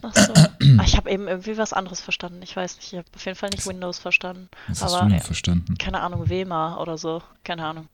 [0.03, 0.33] Ach so.
[0.35, 2.41] Ah, ich habe eben irgendwie was anderes verstanden.
[2.43, 4.49] Ich weiß nicht, ich habe auf jeden Fall nicht Windows verstanden.
[4.69, 5.79] Was hast Aber du denn verstanden?
[5.79, 7.23] Keine Ahnung, WEMA oder so.
[7.45, 7.87] Keine Ahnung.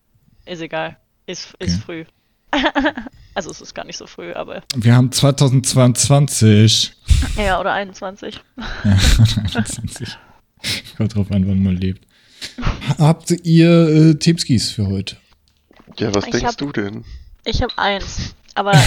[0.45, 0.97] Ist egal.
[1.27, 1.83] Ist, ist Okay.
[1.85, 2.05] früh.
[3.35, 4.63] also es ist gar nicht so früh, aber.
[4.77, 6.93] Wir haben 2022.
[7.37, 8.41] Ja, oder 21.
[8.85, 8.99] Ja,
[9.55, 10.09] 21.
[10.97, 12.07] Kommt drauf an, wann man lebt.
[12.99, 15.17] Habt ihr äh, Tipskis für heute?
[15.99, 17.05] Ja, was Ich denkst hab- du denn?
[17.45, 18.35] Ich habe eins.
[18.55, 18.73] Aber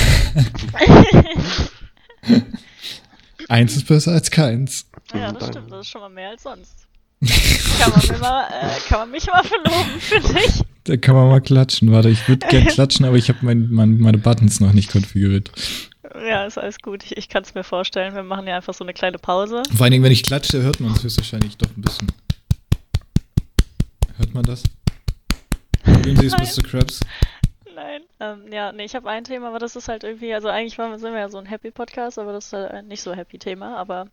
[3.47, 4.85] Eins ist besser als keins.
[5.13, 6.87] ja, das stimmt, das ist schon mal mehr als sonst.
[7.79, 10.61] Kann, man mal, äh, kann man mich mal verloben, finde ich.
[10.85, 11.91] Da kann man mal klatschen.
[11.91, 15.51] Warte, ich würde gern klatschen, aber ich habe mein, mein, meine Buttons noch nicht konfiguriert.
[16.15, 17.03] Ja, ist alles gut.
[17.03, 18.15] Ich, ich kann es mir vorstellen.
[18.15, 19.63] Wir machen ja einfach so eine kleine Pause.
[19.75, 22.11] Vor allen Dingen, wenn ich klatsche, hört man es höchstwahrscheinlich doch ein bisschen.
[24.17, 24.63] Hört man das?
[25.83, 26.47] Probieren Sie es, Nein.
[26.47, 26.63] Mr.
[26.63, 26.99] Krabs.
[27.75, 28.01] Nein.
[28.19, 30.97] Ähm, ja, nee, ich habe ein Thema, aber das ist halt irgendwie, also eigentlich waren
[30.99, 34.07] sind wir ja so ein Happy-Podcast, aber das ist halt ein nicht so Happy-Thema, aber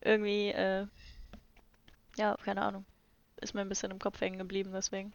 [0.00, 0.86] irgendwie, äh,
[2.18, 2.84] ja, keine Ahnung.
[3.40, 5.12] Ist mir ein bisschen im Kopf hängen geblieben, deswegen.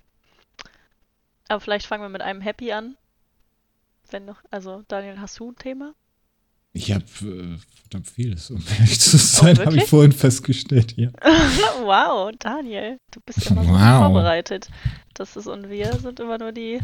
[1.50, 2.96] Aber vielleicht fangen wir mit einem Happy an.
[4.10, 5.94] Wenn noch, also Daniel, hast du ein Thema?
[6.76, 10.96] Ich habe äh, verdammt vieles, um ehrlich zu sein, habe ich vorhin festgestellt.
[10.98, 11.12] Ja.
[11.82, 14.00] wow, Daniel, du bist immer so Wow.
[14.00, 14.70] vorbereitet.
[15.14, 16.80] Das ist und wir sind immer nur die,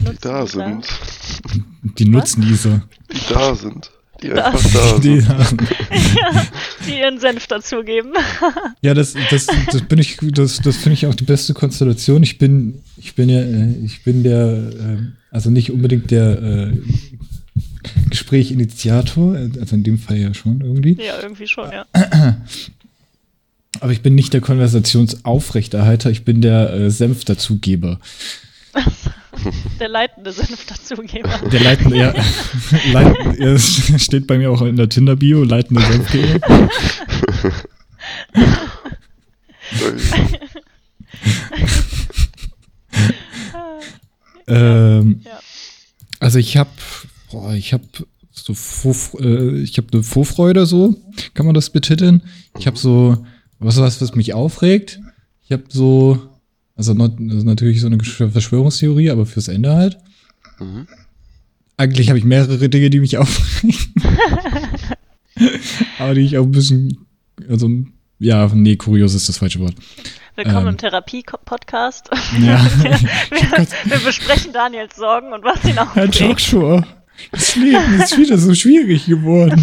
[0.00, 0.86] Die da sind.
[1.98, 2.82] Die Nutznießer.
[3.10, 3.90] Die da sind.
[4.22, 5.62] Die einfach da Die, sind.
[6.86, 8.12] die ihren Senf dazugeben.
[8.82, 12.22] ja, das, das, das bin ich, das, das finde ich auch die beste Konstellation.
[12.22, 14.98] Ich bin, ich bin ja, äh, ich bin der, äh,
[15.30, 16.72] also nicht unbedingt der äh,
[18.10, 20.98] Gesprächinitiator, also in dem Fall ja schon irgendwie.
[21.02, 21.86] ja, irgendwie schon, ja.
[23.80, 28.00] Aber ich bin nicht der Konversationsaufrechterhalter, ich bin der äh, Senf-Dazugeber.
[29.80, 31.40] Der leitende Senf dazugeber.
[31.52, 32.14] Der leitende, ja,
[32.92, 33.58] leitende, ja,
[33.98, 36.68] steht bei mir auch in der Tinder-Bio, leitende Senfgeber.
[44.46, 45.40] Ähm, Ja.
[46.18, 46.70] Also ich habe,
[47.54, 47.84] ich habe
[48.30, 50.94] so, Vorf äh, ich habe eine Vorfreude so,
[51.32, 52.22] kann man das betiteln?
[52.58, 53.24] Ich habe so,
[53.58, 55.00] was was, was mich aufregt.
[55.44, 56.29] Ich habe so,
[56.80, 59.98] also not, also natürlich so eine Verschwörungstheorie, aber fürs Ende halt.
[60.58, 60.88] Mhm.
[61.76, 63.76] Eigentlich habe ich mehrere Dinge, die mich aufregen.
[65.98, 67.06] aber die ich auch ein bisschen,
[67.50, 67.68] also
[68.18, 69.74] ja, nee, kurios ist das falsche Wort.
[70.36, 70.68] Willkommen Ähm.
[70.68, 72.08] im Therapie-Podcast.
[72.40, 72.64] Ja.
[72.80, 76.14] wir, wir, wir besprechen Daniels Sorgen und was ihn Herr aufregt.
[76.14, 76.86] Joshua,
[77.30, 79.62] das Leben ist wieder so schwierig geworden.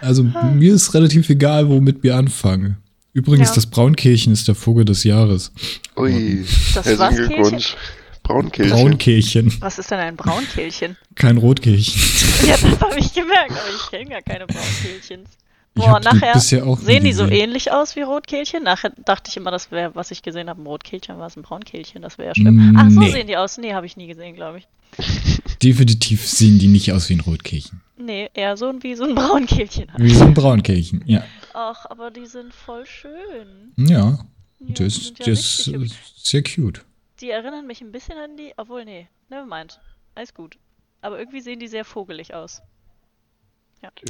[0.00, 0.22] Also
[0.54, 2.76] mir ist relativ egal, womit wir anfangen.
[3.12, 3.54] Übrigens, Ja.
[3.56, 5.52] das Braunkehlchen ist der Vogel des Jahres.
[5.96, 6.44] Ui.
[6.74, 7.76] Das Herzlichen was, Glückwunsch.
[8.22, 8.76] Braunkehlchen.
[8.76, 10.96] Braunkehlchen, Was ist denn ein Braunkehlchen?
[11.16, 12.00] kein Rotkehlchen.
[12.46, 15.28] Ja, das habe ich gemerkt, aber ich kenne gar keine Braunkehlchens.
[15.74, 18.62] Boah, die nachher nie sehen die so ähnlich aus wie Rotkehlchen.
[18.64, 21.42] Nachher dachte ich immer, das wäre, was ich gesehen habe, ein Rotkehlchen, war es ein
[21.42, 22.76] Braunkehlchen, das wäre ja schlimm.
[22.78, 23.10] Ach, so Nee.
[23.10, 23.58] sehen die aus.
[23.58, 24.66] Nee, habe ich nie gesehen, glaube ich.
[25.62, 27.82] Definitiv sehen die nicht aus wie ein Rotkehlchen.
[27.96, 29.92] Nee, eher so wie so ein Braunkehlchen.
[29.92, 30.02] halt.
[30.02, 31.24] Wie so ein Braunkehlchen, ja.
[31.54, 33.72] Ach, aber die sind voll schön.
[33.76, 34.18] Ja, Ja,
[34.58, 36.84] das, sind ja das ist sehr cute.
[37.20, 39.80] Die erinnern mich ein bisschen an die, obwohl, nee, nevermind.
[40.14, 40.58] Alles gut.
[41.00, 42.62] Aber irgendwie sehen die sehr vogelig aus.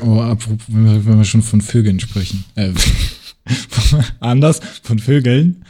[0.03, 2.45] Oh, apropos, wenn wir, wenn wir schon von Vögeln sprechen.
[2.57, 2.73] Äh,
[4.21, 5.65] anders, von Vögeln.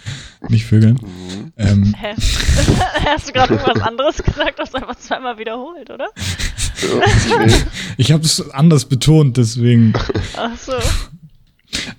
[0.48, 0.98] Nicht Vögeln.
[1.00, 1.52] Mhm.
[1.56, 2.14] Ähm, Hä?
[3.06, 6.08] Hast du gerade irgendwas anderes gesagt, das einfach zweimal wiederholt, oder?
[6.82, 7.52] Ja, nee.
[7.96, 9.92] ich habe es anders betont, deswegen.
[10.36, 10.72] Ach so.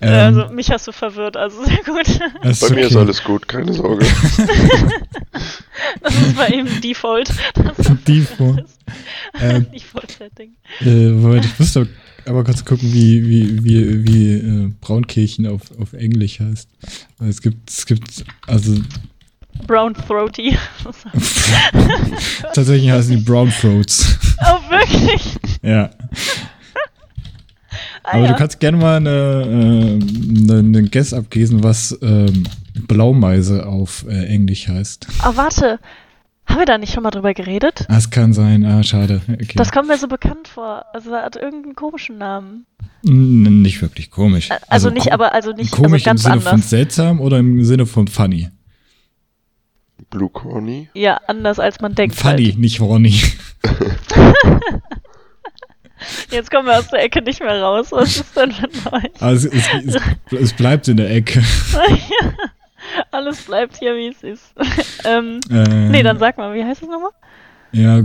[0.00, 2.18] Ähm, also, mich hast du verwirrt, also sehr gut.
[2.40, 2.96] Bei mir ist okay.
[2.96, 4.06] alles gut, keine Sorge.
[6.00, 7.30] Das ist bei ihm Default.
[8.06, 8.64] Default.
[9.40, 10.52] Ähm, Default-Setting.
[10.80, 11.88] Äh, Moment, ich musste
[12.26, 16.68] aber kurz gucken, wie, wie, wie, wie äh, Braunkehlchen auf, auf Englisch heißt.
[17.18, 18.76] Weil Es gibt, es gibt, also
[19.66, 20.56] Brown Throaty.
[22.54, 24.18] tatsächlich heißen die Brown Throats.
[24.40, 25.36] oh, wirklich?
[25.62, 25.90] ja.
[28.02, 28.32] Ah, Aber ja.
[28.32, 32.44] du kannst gerne mal eine, äh, einen Guess abgeben, was ähm,
[32.86, 35.06] Blaumeise auf äh, Englisch heißt.
[35.20, 35.78] Ah, warte.
[36.46, 37.86] Haben wir da nicht schon mal drüber geredet?
[37.88, 38.64] Es kann sein.
[38.64, 39.22] Ah, schade.
[39.32, 39.54] Okay.
[39.56, 40.84] Das kommt mir so bekannt vor.
[40.92, 42.66] Also, er hat irgendeinen komischen Namen.
[43.04, 44.50] N- nicht wirklich komisch.
[44.50, 46.70] Ä- Also, nicht, aber also nicht komisch also ganz im Sinne von anders.
[46.70, 48.48] seltsam oder im Sinne von funny?
[50.10, 50.88] Blue Corny.
[50.94, 52.14] Ja, anders als man denkt.
[52.14, 52.58] Funny, Halt.
[52.58, 53.20] nicht Ronny.
[56.30, 57.86] Jetzt kommen wir aus der Ecke nicht mehr raus.
[57.90, 59.22] Was ist denn mit euch?
[59.22, 59.96] Also es, es,
[60.32, 61.42] es bleibt in der Ecke.
[63.10, 64.54] Alles bleibt hier, wie es ist.
[65.04, 67.10] ähm, Äh, nee, dann sag mal, wie heißt es nochmal?
[67.72, 68.04] Ja,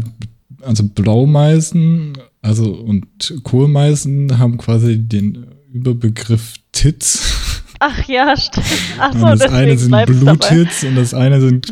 [0.62, 3.08] also Blaumeisen, also und
[3.44, 7.64] Kohlmeisen haben quasi den Überbegriff Tits.
[7.80, 8.66] Ach ja, stimmt.
[9.00, 10.48] Ach so, und das eine sind bleibt es Blue dabei.
[10.48, 11.72] Tits und das eine sind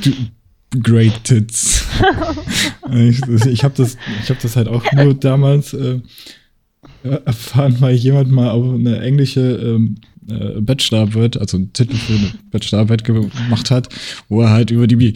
[0.84, 1.86] Great Tits.
[2.94, 6.00] ich ich habe das, ich hab das halt auch nur damals äh,
[7.04, 9.96] erfahren, weil jemand mal auf eine englische ähm,
[10.30, 13.90] äh, Bachelorarbeit, also einen Titel für eine Bachelorarbeit gemacht hat,
[14.30, 15.13] wo er halt über die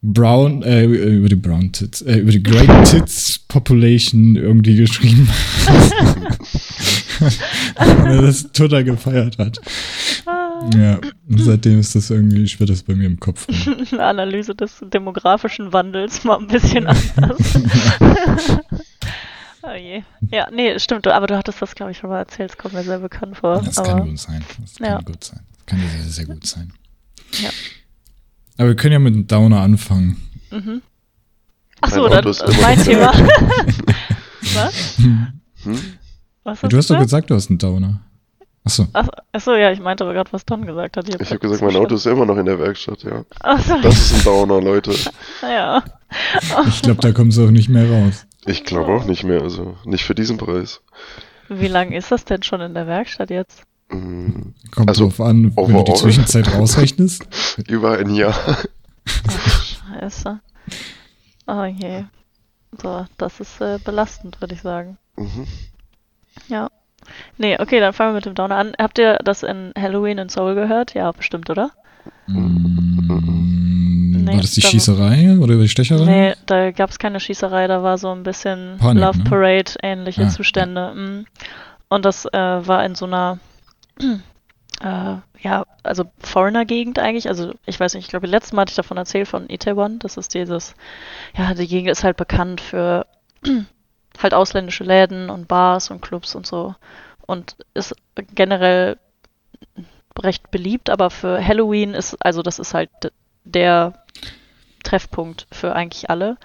[0.00, 5.28] Brown, äh, über die Brown Tits, äh, über die Great Tits Population irgendwie geschrieben
[5.66, 5.92] hat.
[8.04, 9.58] Er das total gefeiert hat.
[10.76, 13.46] Ja, und seitdem ist das irgendwie, schwirrt das bei mir im Kopf.
[13.92, 17.58] Eine Analyse des demografischen Wandels mal ein bisschen anders.
[19.70, 20.02] oh je.
[20.30, 21.06] Ja, nee, stimmt.
[21.06, 22.50] Aber du hattest das, glaube ich, schon mal erzählt.
[22.50, 23.62] Es kommt mir sehr bekannt vor.
[23.62, 24.44] Das aber kann gut sein.
[24.60, 25.00] Das kann Ja.
[25.00, 25.40] gut sein.
[25.56, 26.72] Das kann sehr, sehr gut sein.
[27.40, 27.50] Ja.
[28.58, 30.16] Aber wir können ja mit einem Downer anfangen.
[30.50, 30.82] Mhm.
[31.80, 33.12] Ach Mein so, dann ist äh, mein Thema.
[33.12, 33.28] da.
[34.54, 34.98] Was?
[34.98, 35.32] Hm?
[36.44, 37.30] Was du hast doch gesagt?
[37.30, 38.00] du hast einen Downer.
[38.64, 38.86] Achso.
[38.92, 41.08] Ach, ach so, ja, ich meinte aber gerade, was Don gesagt hat.
[41.08, 43.24] Ich habe gesagt, mein Auto ist immer noch in der Werkstatt, ja.
[43.40, 44.94] Ach so, Das ist ein Downer, Leute.
[45.42, 45.82] ja.
[46.66, 48.26] Ich glaube, da kommst du auch nicht mehr raus.
[48.48, 50.80] Ich glaube auch nicht mehr, also nicht für diesen Preis.
[51.48, 53.62] Wie lange ist das denn schon in der Werkstatt jetzt?
[53.90, 55.94] Hm, Kommt Also, drauf an, wenn du die.
[55.94, 57.26] Zwischenzeit rausrechnest.
[57.68, 58.34] Über ein Jahr.
[59.06, 60.40] Scheiße.
[61.46, 62.04] Oh je.
[62.82, 64.98] So, das ist äh, belastend, würde ich sagen.
[65.16, 65.46] Mhm.
[66.48, 66.68] Ja.
[67.38, 68.72] Nee, okay, dann fangen wir mit dem Downer an.
[68.78, 70.92] Habt ihr das in Halloween in Seoul gehört?
[70.94, 71.70] Ja, bestimmt, oder?
[72.26, 73.37] Mm,
[74.28, 76.04] Nee, war das die da- Schießerei oder die Stecherei?
[76.04, 79.24] Nee, da gab es keine Schießerei, da war so ein bisschen Panik, Love ne?
[79.24, 80.94] Parade ähnliche Ah, Zustände.
[80.94, 81.26] mm.
[81.88, 83.38] Und das äh, war in so einer
[84.82, 87.28] äh, ja, also Foreigner-Gegend eigentlich.
[87.28, 89.98] Also ich weiß nicht, ich glaube, letztes Mal hatte ich davon erzählt von Itaewon.
[90.00, 90.74] Das ist dieses,
[91.36, 93.06] ja, die Gegend ist halt bekannt für
[94.22, 96.74] halt ausländische Läden und Bars und Clubs und so.
[97.26, 97.94] Und ist
[98.34, 98.96] generell
[100.20, 102.90] recht beliebt, aber für Halloween ist, also das ist halt
[103.44, 103.92] der
[104.88, 106.36] Treffpunkt für eigentlich alle.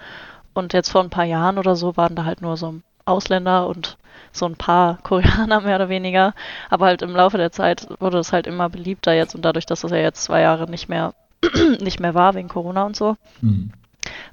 [0.52, 3.96] Und jetzt vor ein paar Jahren oder so waren da halt nur so Ausländer und
[4.32, 6.34] so ein paar Koreaner mehr oder weniger.
[6.70, 9.84] Aber halt im Laufe der Zeit wurde es halt immer beliebter jetzt und dadurch, dass
[9.84, 11.14] es ja jetzt zwei Jahre nicht mehr
[11.80, 13.70] nicht mehr war wegen Corona und so, Hm.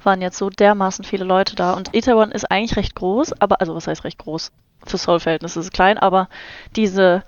[0.04, 1.74] waren jetzt so dermaßen viele Leute da.
[1.74, 4.52] Und Itaewon ist eigentlich recht groß, aber, also was heißt recht groß?
[4.86, 6.30] Für Seoul-Verhältnisse ist es klein, aber
[6.76, 7.24] diese,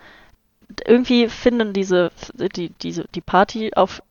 [0.88, 4.02] irgendwie finden diese, die, diese, die Party auf,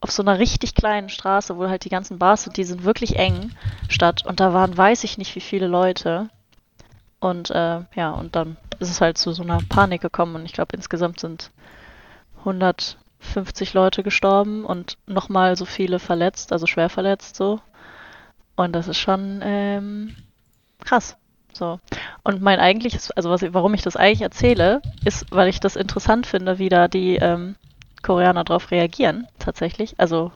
[0.00, 3.16] auf so einer richtig kleinen Straße, wo halt die ganzen Bars sind, die sind wirklich
[3.16, 3.52] eng
[3.88, 4.24] statt.
[4.24, 6.28] Und da waren, weiß ich nicht, wie viele Leute.
[7.20, 10.36] Und äh, ja, und dann ist es halt zu so einer Panik gekommen.
[10.36, 11.50] Und ich glaube, insgesamt sind
[12.38, 17.60] 150 Leute gestorben und nochmal so viele verletzt, also schwer verletzt so.
[18.54, 20.16] Und das ist schon ähm,
[20.84, 21.16] krass.
[21.52, 21.80] So.
[22.22, 26.26] Und mein eigentliches, also was, warum ich das eigentlich erzähle, ist, weil ich das interessant
[26.26, 27.56] finde, wie da die ähm,
[28.08, 29.94] Koreaner darauf reagieren, tatsächlich.
[29.98, 30.32] Also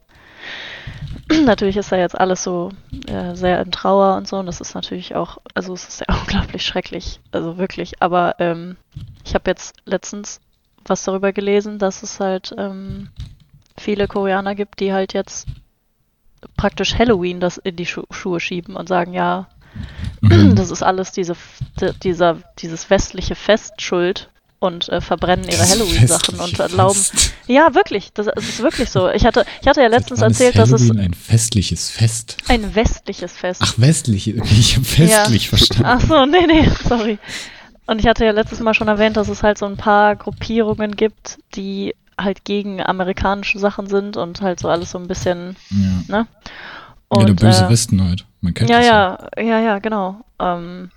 [1.47, 2.71] natürlich ist da jetzt alles so
[3.07, 6.15] äh, sehr in Trauer und so, und das ist natürlich auch, also es ist ja
[6.21, 8.03] unglaublich schrecklich, also wirklich.
[8.03, 8.77] Aber ähm,
[9.25, 10.43] ich habe jetzt letztens
[10.85, 13.09] was darüber gelesen, dass es halt ähm,
[13.79, 15.47] viele Koreaner gibt, die halt jetzt
[16.59, 19.49] praktisch Halloween das in die Schu Schuhe schieben und sagen, ja,
[20.21, 20.55] Mhm.
[20.55, 21.35] Das ist alles diese,
[22.05, 24.31] dieser, dieses westliche Fest schuld
[24.63, 26.95] und äh, verbrennen ihre Das Halloween-Sachen und erlauben.
[26.95, 27.33] Fest.
[27.47, 29.09] Ja, wirklich, das, es ist wirklich so.
[29.11, 32.37] Ich hatte, ich hatte ja letztens ist erzählt, dass es ein festliches Fest.
[32.49, 34.29] ein westliches Fest Ach, westlich.
[34.29, 35.85] Ich habe festlich verstanden.
[35.87, 37.19] Ach so, nee, nee, sorry.
[37.87, 40.95] Und ich hatte ja letztes Mal schon erwähnt, dass es halt so ein paar Gruppierungen
[40.95, 46.19] gibt, die halt gegen amerikanische Sachen sind und halt so alles so ein bisschen, Ja.
[46.19, 46.27] ne?
[47.13, 48.25] ja, der böse äh, Westen halt.
[48.41, 50.21] Man kennt ja, das ja, ja, ja, genau.
[50.39, 50.91] Ähm,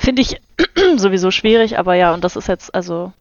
[0.00, 0.40] finde ich
[0.96, 3.12] sowieso schwierig, aber ja, und das ist jetzt, also,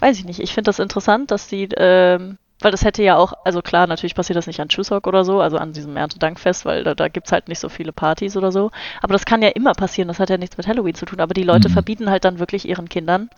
[0.00, 0.40] weiß ich nicht.
[0.40, 4.14] Ich finde das interessant, dass die, ähm, weil das hätte ja auch, also klar, natürlich
[4.14, 7.32] passiert das nicht an Chuseok oder so, also an diesem Erntedankfest, weil da, da gibt's
[7.32, 8.70] halt nicht so viele Partys oder so.
[9.02, 11.20] Aber das kann ja immer passieren, das hat ja nichts mit Halloween zu tun.
[11.20, 11.72] Aber die Leute Mhm.
[11.74, 13.30] verbieten halt dann wirklich ihren Kindern.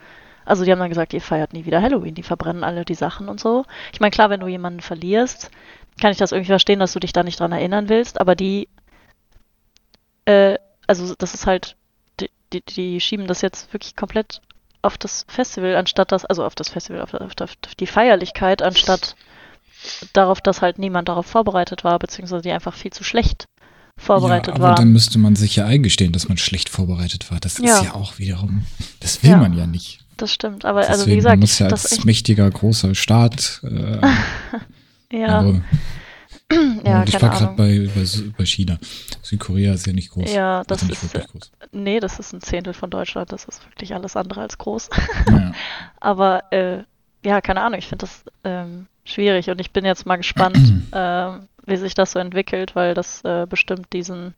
[0.45, 3.29] Also die haben dann gesagt, ihr feiert nie wieder Halloween, die verbrennen alle die Sachen
[3.29, 3.65] und so.
[3.93, 5.51] Ich meine, klar, wenn du jemanden verlierst,
[6.01, 8.69] kann ich das irgendwie verstehen, dass du dich da nicht dran erinnern willst, aber die,
[10.25, 11.77] äh, also das ist halt,
[12.53, 14.41] die, die, schieben das jetzt wirklich komplett
[14.83, 19.17] auf das Festival, anstatt das, also auf das Festival, auf, auf, auf die Feierlichkeit, anstatt
[20.13, 23.47] darauf, dass halt niemand darauf vorbereitet war, beziehungsweise die einfach viel zu schlecht
[23.97, 24.77] vorbereitet ja, aber waren.
[24.77, 27.41] dann müsste man sich ja eingestehen, dass man schlecht vorbereitet war.
[27.41, 27.79] Das Ja.
[27.79, 28.65] ist ja auch wiederum,
[29.01, 29.37] das will Ja.
[29.39, 30.01] man ja nicht.
[30.17, 34.01] das stimmt, aber also Deswegen, wie gesagt, man muss ja als mächtiger, großer Staat, äh,
[35.17, 35.61] ja, also,
[36.85, 38.05] ja, ich war gerade bei, bei,
[38.37, 38.79] bei China.
[39.23, 40.33] Südkorea ist ja nicht groß.
[40.33, 41.53] Ja, das ist, wirklich groß.
[41.73, 44.89] Nee, das ist ein Zehntel von Deutschland, das ist wirklich alles andere als groß.
[45.27, 45.53] Naja.
[46.01, 46.85] Aber äh,
[47.25, 50.59] ja, keine Ahnung, ich finde das ähm, schwierig und ich bin jetzt mal gespannt,
[50.93, 54.35] ähm, wie sich das so entwickelt, weil das äh, bestimmt diesen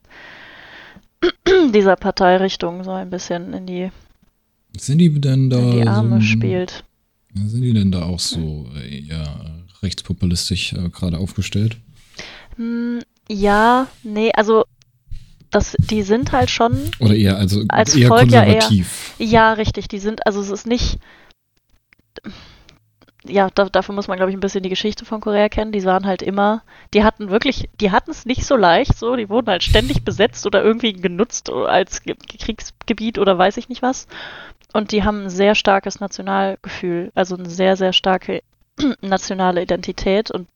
[1.72, 3.90] dieser Parteirichtung so ein bisschen in die,
[4.76, 6.84] Sind die denn da die Arme so, spielt.
[7.34, 11.76] Sind die denn da auch so äh, eher rechtspopulistisch äh, gerade aufgestellt?
[12.56, 14.64] Hm, ja, nee, also
[15.50, 18.52] das, die sind halt schon Oder eher, also Als eher Volk ja eher.
[18.54, 19.14] konservativ?
[19.18, 19.88] Ja, richtig.
[19.88, 20.98] Die sind, also es ist nicht.
[23.26, 25.72] Ja, da, dafür muss man, glaube ich, ein bisschen die Geschichte von Korea kennen.
[25.72, 26.62] Die waren halt immer,
[26.94, 30.46] die hatten wirklich, die hatten es nicht so leicht, so, die wurden halt ständig besetzt
[30.46, 34.06] oder irgendwie genutzt als Ge- Kriegsgebiet oder weiß ich nicht was.
[34.72, 38.42] Und die haben ein sehr starkes Nationalgefühl, also eine sehr, sehr starke
[39.02, 40.48] nationale Identität und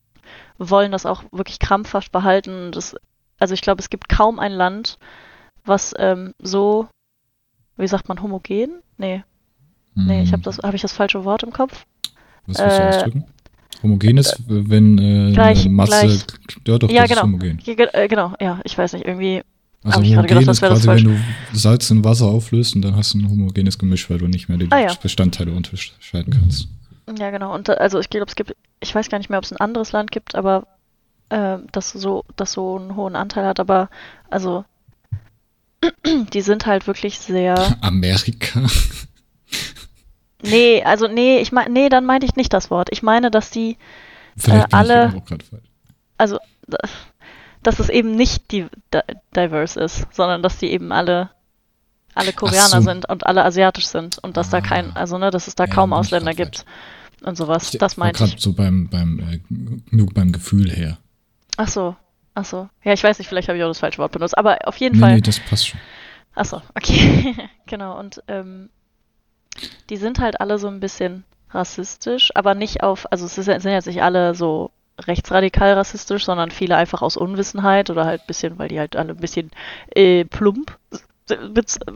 [0.59, 2.73] wollen das auch wirklich krampfhaft behalten.
[2.73, 2.95] Das,
[3.39, 4.99] also ich glaube, es gibt kaum ein Land,
[5.65, 6.89] was ähm, so,
[7.77, 8.83] wie sagt man, homogen?
[8.99, 9.25] Nee,
[9.95, 11.85] nee, ich habe das, habe ich das falsche Wort im Kopf?
[12.47, 13.25] Was willst du äh, ausdrücken?
[13.83, 16.07] Homogen ist, wenn äh, gleich- eine Masse.
[16.07, 16.25] gleich.
[16.67, 17.21] Ja, doch, Ja, das genau.
[17.21, 17.57] ist homogen.
[17.59, 19.43] Ge- äh, genau, ja, ich weiß nicht, irgendwie,
[19.83, 21.17] Also Hab homogen gedacht, ist quasi, wenn du
[21.53, 24.57] Salz in Wasser auflöst und dann hast du ein homogenes Gemisch, weil du nicht mehr
[24.59, 24.95] die Ah, ja.
[25.03, 26.69] Bestandteile unterscheiden kannst.
[27.19, 29.45] Ja genau, und äh, also ich glaube, es gibt, ich weiß gar nicht mehr, ob
[29.45, 30.67] es ein anderes Land gibt, aber
[31.29, 33.89] äh, das so, das so einen hohen Anteil hat, aber
[34.31, 34.65] also
[36.33, 37.77] die sind halt wirklich sehr.
[37.83, 38.63] Amerika.
[40.43, 42.89] Nee, also nee, ich meine, nee, dann meinte ich nicht das Wort.
[42.93, 43.79] Ich meine, dass die,
[44.45, 45.23] bin alle-
[46.19, 46.39] also
[47.63, 49.01] dass es eben nicht die di-
[49.35, 51.31] diverse ist, sondern dass die eben alle
[52.15, 52.81] alle Koreaner so.
[52.83, 54.61] sind und alle asiatisch sind und dass da Ah.
[54.61, 56.67] kein, also ne, dass es da Ja, kaum Ausländer gibt
[57.25, 57.73] und sowas.
[57.75, 58.37] Ich das meinte ich.
[58.39, 59.41] so beim, beim, äh,
[59.91, 60.99] nur beim Gefühl her.
[61.57, 61.97] Ach so,
[62.35, 62.69] ach so.
[62.83, 64.97] Ja, ich weiß nicht, vielleicht habe ich auch das falsche Wort benutzt, aber auf jeden
[64.97, 65.15] Nee, Fall.
[65.17, 65.81] nee, das passt schon.
[66.35, 67.35] Ach so, okay.
[67.67, 68.71] genau, und ähm,
[69.91, 73.65] die sind halt alle so ein bisschen rassistisch, aber nicht auf, also es ist, sind
[73.73, 78.59] jetzt nicht alle so rechtsradikal rassistisch, sondern viele einfach aus Unwissenheit oder halt ein bisschen,
[78.59, 79.51] weil die halt alle ein bisschen
[79.95, 80.77] äh, plump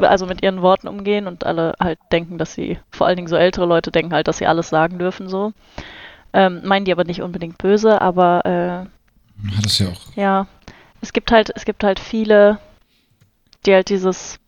[0.03, 3.37] also mit ihren Worten umgehen und alle halt denken, dass sie, vor allen Dingen so
[3.37, 5.53] ältere Leute denken halt, dass sie alles sagen dürfen so.
[6.33, 10.15] Ähm, meinen die aber nicht unbedingt böse, aber äh, Hat es ja auch.
[10.15, 10.47] ja,
[11.01, 12.59] es gibt halt, es gibt halt viele,
[13.65, 14.39] die halt dieses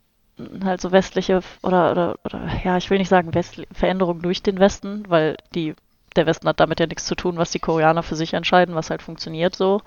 [0.64, 4.58] halt so westliche oder oder oder ja, ich will nicht sagen West Veränderung durch den
[4.58, 5.74] Westen, weil die
[6.16, 8.90] der Westen hat damit ja nichts zu tun, was die Koreaner für sich entscheiden, was
[8.90, 9.82] halt funktioniert so.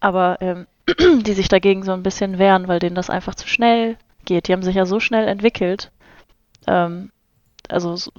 [0.00, 0.66] Aber ähm,
[1.22, 3.96] die sich dagegen so ein bisschen wehren, weil denen das einfach zu schnell
[4.28, 4.46] geht.
[4.48, 5.90] Die haben sich ja so schnell entwickelt.
[6.66, 7.10] Ähm,
[7.68, 8.12] also so,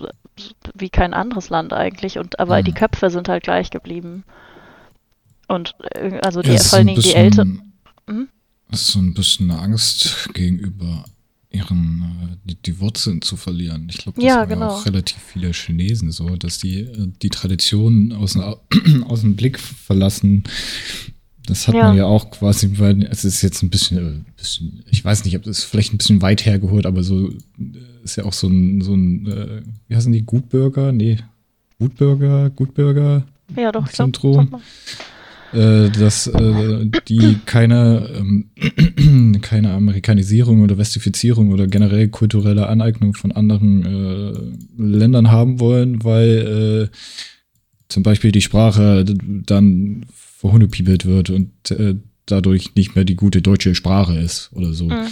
[0.76, 2.18] wie kein anderes Land eigentlich.
[2.18, 2.66] Und aber Mhm.
[2.66, 4.24] die Köpfe sind halt gleich geblieben.
[5.48, 7.74] Und äh, also die, Ja, vor allen Dingen die Älteren.
[8.08, 8.28] Mhm.
[8.72, 11.06] Es ist so ein bisschen eine Angst gegenüber
[11.52, 13.88] ihren, äh, die, die Wurzeln zu verlieren.
[13.90, 14.68] Ich glaube, das Ja, haben ja genau.
[14.68, 18.38] auch relativ viele Chinesen so, dass die äh, die Tradition aus,
[19.08, 20.44] aus dem Blick verlassen.
[21.50, 21.88] Das hat Ja.
[21.88, 25.44] man ja auch quasi, bei, es ist jetzt ein bisschen, bisschen, ich weiß nicht, ob
[25.44, 27.34] das ist vielleicht ein bisschen weit hergeholt, aber so äh,
[28.04, 30.92] ist ja auch so ein, so ein äh, wie heißen die, Gutbürger?
[30.92, 31.18] Nee,
[31.80, 33.24] Gutbürger, Gutbürger,
[33.58, 34.50] Ja, doch, ich glaub, Syndrom.
[34.52, 34.62] man.
[35.60, 43.32] äh, dass äh, die keine, ähm, keine Amerikanisierung oder Westifizierung oder generell kulturelle Aneignung von
[43.32, 46.92] anderen äh, Ländern haben wollen, weil
[47.88, 49.04] zum Beispiel die Sprache
[49.48, 50.06] dann
[50.40, 54.86] verhundepiebelt wird und äh, dadurch nicht mehr die gute deutsche Sprache ist oder so.
[54.86, 55.08] Mhm.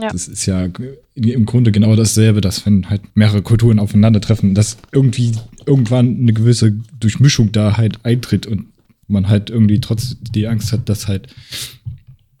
[0.00, 0.08] Ja.
[0.10, 0.66] Das ist ja
[1.14, 5.32] im Grunde genau dasselbe, dass wenn halt mehrere Kulturen aufeinandertreffen, dass irgendwie
[5.66, 8.66] irgendwann eine gewisse Durchmischung da halt eintritt und
[9.06, 11.28] man halt irgendwie trotz die Angst hat, dass halt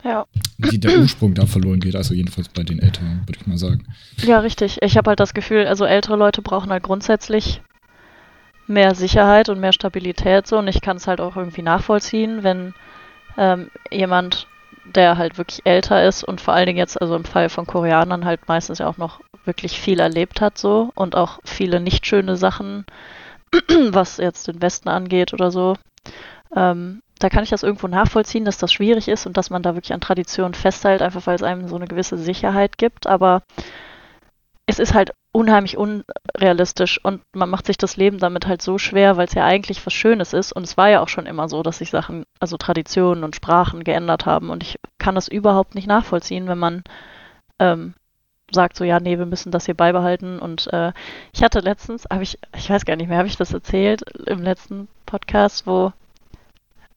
[0.02, 0.24] Ja.
[0.70, 1.94] die, der Ursprung da verloren geht.
[1.94, 3.84] Also jedenfalls bei den Älteren, würde ich mal sagen.
[4.24, 4.78] Ja, richtig.
[4.82, 7.60] Ich habe halt das Gefühl, also ältere Leute brauchen halt grundsätzlich
[8.66, 12.74] mehr Sicherheit und mehr Stabilität so und ich kann es halt auch irgendwie nachvollziehen, wenn
[13.36, 14.46] ähm, jemand,
[14.84, 18.24] der halt wirklich älter ist und vor allen Dingen jetzt, also im Fall von Koreanern
[18.24, 22.36] halt meistens ja auch noch wirklich viel erlebt hat so und auch viele nicht schöne
[22.36, 22.86] Sachen,
[23.90, 25.74] was jetzt den Westen angeht oder so.
[26.54, 29.74] Ähm, da kann ich das irgendwo nachvollziehen, dass das schwierig ist und dass man da
[29.74, 33.06] wirklich an Traditionen festhält, einfach weil es einem so eine gewisse Sicherheit gibt.
[33.06, 33.42] Aber
[34.66, 39.16] es ist halt unheimlich unrealistisch und man macht sich das Leben damit halt so schwer,
[39.16, 40.52] weil es ja eigentlich was Schönes ist.
[40.52, 43.82] Und es war ja auch schon immer so, dass sich Sachen, also Traditionen und Sprachen
[43.82, 44.48] geändert haben.
[44.48, 46.84] Und ich kann das überhaupt nicht nachvollziehen, wenn man
[47.58, 47.94] ähm,
[48.52, 50.38] sagt so, ja, nee, wir müssen das hier beibehalten.
[50.38, 50.92] Und äh,
[51.32, 54.40] ich hatte letztens, habe ich, ich weiß gar nicht mehr, habe ich das erzählt im
[54.40, 55.92] letzten Podcast, wo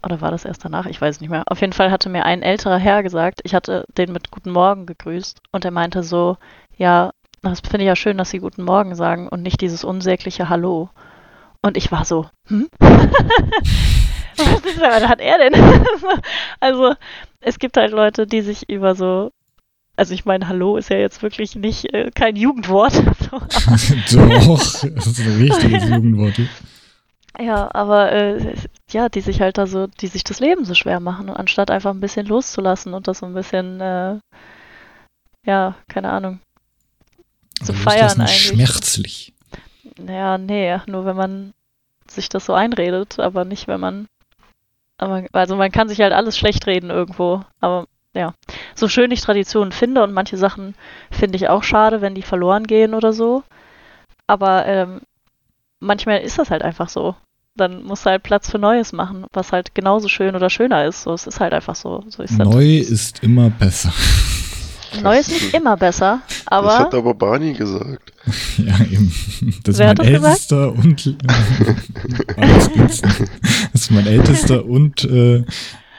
[0.03, 0.85] oder war das erst danach?
[0.85, 1.43] Ich weiß nicht mehr.
[1.47, 4.85] Auf jeden Fall hatte mir ein älterer Herr gesagt, ich hatte den mit Guten Morgen
[4.85, 6.37] gegrüßt und er meinte so,
[6.77, 7.09] ja,
[7.49, 10.89] das finde ich ja schön, dass Sie Guten Morgen sagen und nicht dieses unsägliche Hallo.
[11.61, 12.67] Und ich war so, hm?
[14.37, 15.53] Was ist, was hat er denn?
[16.59, 16.93] also,
[17.41, 19.31] es gibt halt Leute, die sich über so,
[19.95, 22.93] also ich meine, Hallo ist ja jetzt wirklich nicht äh, kein Jugendwort.
[23.31, 26.39] Doch, das ist ein richtiges Jugendwort.
[27.39, 28.55] Ja, aber äh,
[28.91, 31.91] ja, die sich halt da so, die sich das Leben so schwer machen, anstatt einfach
[31.91, 34.19] ein bisschen loszulassen und das so ein bisschen, äh,
[35.45, 36.39] ja, keine Ahnung,
[37.63, 38.47] zu Aber feiern ist das eigentlich.
[38.47, 39.33] schmerzlich.
[39.99, 41.53] Naja, nee, nur wenn man
[42.07, 44.07] sich das so einredet, aber nicht, wenn man,
[44.97, 48.33] aber, also man kann sich halt alles schlecht reden irgendwo, aber ja,
[48.75, 50.75] so schön ich Traditionen finde und manche Sachen
[51.11, 53.43] finde ich auch schade, wenn die verloren gehen oder so,
[54.27, 55.01] aber ähm,
[55.79, 57.15] manchmal ist das halt einfach so.
[57.55, 61.01] Dann musst du halt Platz für Neues machen, was halt genauso schön oder schöner ist.
[61.01, 62.03] So, es ist halt einfach so.
[62.07, 62.47] so ist das.
[62.47, 63.91] Neu ist immer besser.
[65.01, 68.13] Neu ist nicht immer besser, das aber hat aber Barney gesagt.
[68.57, 69.13] Ja, eben.
[69.63, 70.51] Das ist Wer mein hat das gesagt?
[70.51, 71.03] ältester und
[72.73, 73.03] gut.
[73.73, 75.45] das ist mein ältester und äh,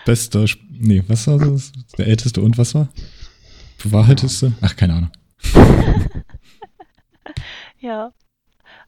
[0.05, 0.45] bester.
[0.45, 1.72] Sp- Nee, was war das?
[1.97, 2.89] Der älteste und was war?
[3.82, 4.53] Bewahrheiteste?
[4.61, 5.11] Ach, keine Ahnung.
[7.80, 8.12] Ja.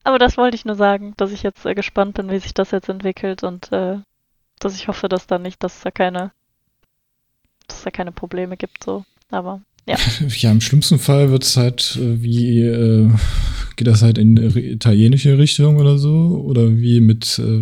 [0.03, 2.71] Aber das wollte ich nur sagen, dass ich jetzt äh, gespannt bin, wie sich das
[2.71, 3.99] jetzt entwickelt und äh,
[4.59, 6.33] dass ich hoffe, dass da nicht, dass da keine,
[7.69, 9.05] dass da keine Probleme gibt, so.
[9.31, 9.61] Aber
[10.39, 13.11] Ja, im schlimmsten Fall wird es halt äh, wie, äh,
[13.77, 16.43] geht das halt in italienische Richtung oder so?
[16.45, 17.61] Oder wie mit, äh,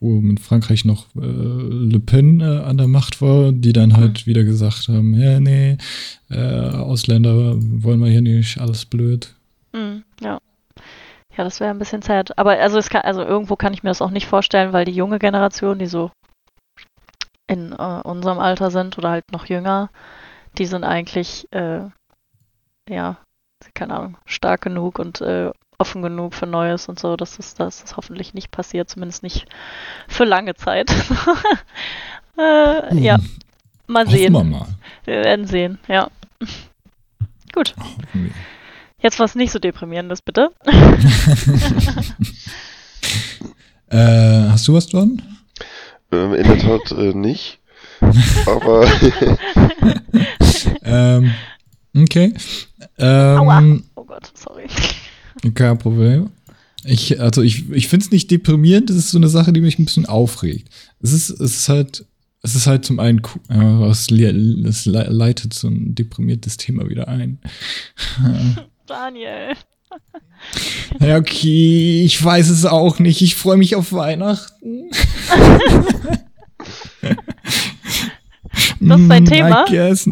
[0.00, 4.26] wo mit Frankreich noch äh, Le Pen äh, an der Macht war, die dann halt
[4.26, 5.78] wieder gesagt haben, ja, nee,
[6.30, 9.34] äh, Ausländer wollen wir hier nicht, alles blöd.
[9.72, 10.38] mm, ja.
[11.36, 12.36] Ja, das wäre ein bisschen sad.
[12.36, 14.92] Aber also es kann, also irgendwo kann ich mir das auch nicht vorstellen, weil die
[14.92, 16.10] junge Generation, die so
[17.46, 19.90] in unserem Alter sind oder halt noch jünger,
[20.56, 21.82] die sind eigentlich, äh,
[22.88, 23.16] ja,
[23.74, 27.82] keine Ahnung, stark genug und äh, offen genug für Neues und so, dass das, dass
[27.82, 29.46] das hoffentlich nicht passiert, zumindest nicht
[30.08, 30.90] für lange Zeit.
[32.38, 33.18] äh, ja,
[33.86, 34.32] mal Hoffen sehen.
[34.32, 34.66] wir mal.
[35.04, 36.08] Wir werden sehen, ja.
[37.52, 38.30] Gut, Hoffen wir.
[39.00, 40.50] jetzt was nicht so deprimierendes, bitte.
[43.90, 45.22] Äh, hast du was dran?
[46.12, 47.58] Ähm, in der Tat äh, nicht.
[48.46, 48.86] Aber
[50.88, 51.32] ähm,
[51.96, 52.34] okay.
[52.98, 53.58] Aua.
[53.58, 54.66] Ähm, Oh Gott, sorry.
[55.54, 56.30] Kein Problem.
[56.84, 59.78] Ich, also ich, ich finde es nicht deprimierend, das ist so eine Sache, die mich
[59.78, 60.68] ein bisschen aufregt.
[61.00, 62.04] Es ist, es ist halt,
[62.42, 63.20] es ist halt zum einen,
[63.90, 67.38] es, le- es le- leitet so ein deprimiertes Thema wieder ein.
[68.86, 69.54] Daniel.
[71.00, 73.22] Ja, okay, ich weiß es auch nicht.
[73.22, 74.88] Ich freue mich auf Weihnachten.
[78.80, 79.64] Das ist dein Mm, Thema?
[79.66, 80.08] I guess.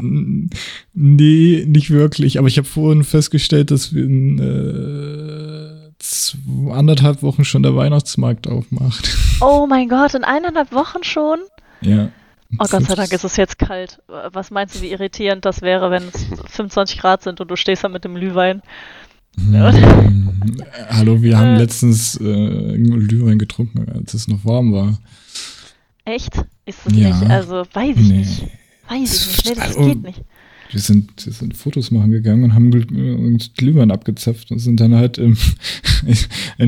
[0.94, 2.38] Nee, nicht wirklich.
[2.38, 9.16] Aber ich habe vorhin festgestellt, dass wir in äh, anderthalb Wochen schon der Weihnachtsmarkt aufmacht.
[9.42, 11.40] Oh mein Gott, in eineinhalb Wochen schon?
[11.82, 12.09] Ja.
[12.59, 13.99] Oh Gott sei Dank ist es jetzt kalt.
[14.32, 17.84] Was meinst du, wie irritierend das wäre, wenn es 25 Grad sind und du stehst
[17.84, 18.62] da mit dem Glühwein?
[19.38, 19.55] Hm,
[20.88, 21.59] Hallo, wir haben Äh.
[21.59, 24.99] letztens äh, Glühwein getrunken, als es noch warm war.
[26.07, 26.34] Echt?
[26.64, 27.11] Ist das Ja.
[27.18, 27.30] nicht?
[27.30, 28.18] Also, weiß ich Nee.
[28.18, 28.42] nicht.
[28.88, 29.46] Weiß ich nicht.
[29.46, 30.22] Nee, das Also, geht nicht.
[30.72, 34.80] Wir sind, wir sind Fotos machen gegangen und haben Gl- uns Glühwein abgezapft und sind
[34.80, 35.36] dann halt im,
[36.07, 36.16] in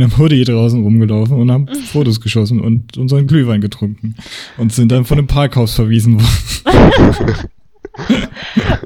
[0.03, 4.15] einem Hoodie draußen rumgelaufen und haben Fotos geschossen und unseren Glühwein getrunken
[4.57, 7.49] und sind dann von dem Parkhaus verwiesen worden.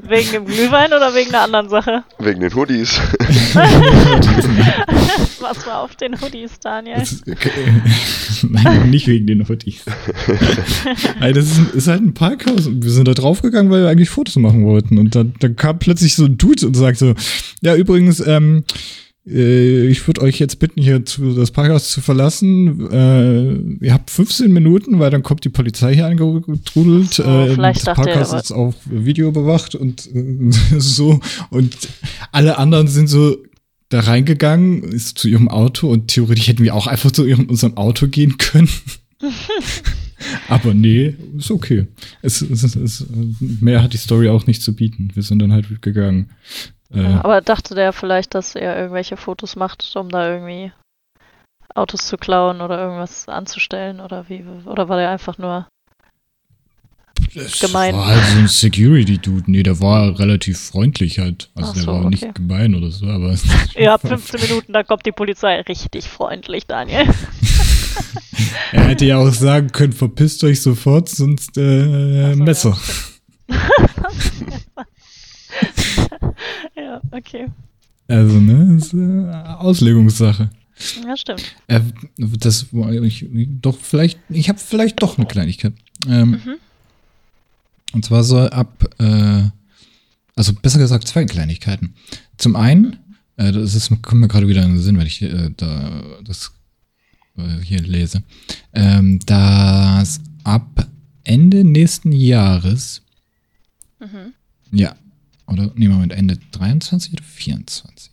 [0.03, 2.03] Wegen dem Glühwein oder wegen einer anderen Sache?
[2.19, 2.99] Wegen den Hoodies.
[5.39, 7.01] Was war auf den Hoodies, Daniel?
[7.01, 7.51] Ist, okay.
[8.49, 9.83] Nein, nicht wegen den Hoodies.
[11.19, 14.09] Nein, das ist, ist halt ein Parkhaus und wir sind da draufgegangen, weil wir eigentlich
[14.09, 14.97] Fotos machen wollten.
[14.97, 17.15] Und dann, dann kam plötzlich so ein Dude und sagte,
[17.61, 22.91] ja, übrigens, ähm, äh, ich würde euch jetzt bitten, hier zu, das Parkhaus zu verlassen.
[22.91, 27.13] Äh, ihr habt 15 Minuten, weil dann kommt die Polizei hier angetrudelt.
[27.13, 31.21] So, äh, das Parkhaus ist auf Video überwacht und äh, so.
[31.51, 31.77] Und
[32.33, 33.37] alle anderen sind so
[33.87, 37.77] da reingegangen, ist zu ihrem Auto und theoretisch hätten wir auch einfach zu ihrem, unserem
[37.77, 38.69] Auto gehen können.
[40.49, 41.87] Aber nee, ist okay.
[42.21, 43.05] Es, es, es, es,
[43.39, 45.11] mehr hat die Story auch nicht zu bieten.
[45.13, 46.29] Wir sind dann halt gegangen.
[46.93, 50.71] Äh, Ja, aber dachte der vielleicht, dass er irgendwelche Fotos macht, um da irgendwie
[51.75, 54.43] Autos zu klauen oder irgendwas anzustellen oder wie?
[54.65, 55.67] Oder war der einfach nur.
[57.33, 57.95] das gemein.
[57.95, 59.49] war halt so ein Security-Dude.
[59.49, 61.49] Nee, der war relativ freundlich halt.
[61.55, 62.09] Also Ach der so, war okay.
[62.09, 63.35] nicht gemein oder so, aber
[63.75, 65.61] Ihr habt 15 Minuten, dann kommt die Polizei.
[65.61, 67.07] Richtig freundlich, Daniel.
[68.71, 72.77] er hätte ja auch sagen können, verpisst euch sofort, sonst äh, so, Messer.
[76.75, 77.47] Ja, okay.
[78.07, 80.49] Also, ne, ist äh, Auslegungssache.
[81.05, 81.55] Ja, stimmt.
[81.67, 81.81] Äh,
[82.17, 83.25] das war ich
[83.61, 85.73] doch vielleicht, ich habe vielleicht doch eine Kleinigkeit.
[86.07, 86.55] Ähm, Mhm.
[87.93, 89.43] Und zwar soll ab, äh,
[90.35, 91.93] also besser gesagt zwei Kleinigkeiten.
[92.37, 92.97] Zum einen,
[93.37, 96.53] äh, das ist, kommt mir gerade wieder in den Sinn, wenn ich äh, da das
[97.63, 98.23] hier lese,
[98.73, 100.87] ähm, dass ab
[101.23, 103.01] Ende nächsten Jahres,
[103.99, 104.33] Mhm.
[104.71, 104.95] ja,
[105.47, 108.11] oder nee, Moment, Ende 23 oder 24?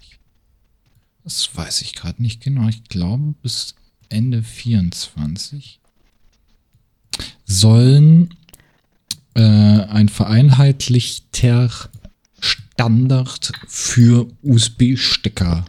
[1.24, 2.68] Das weiß ich gerade nicht genau.
[2.68, 3.74] Ich glaube, bis
[4.08, 5.80] Ende 24
[7.44, 8.34] sollen
[9.34, 11.70] äh, ein vereinheitlichter
[12.40, 15.64] Standard für USB-Stecker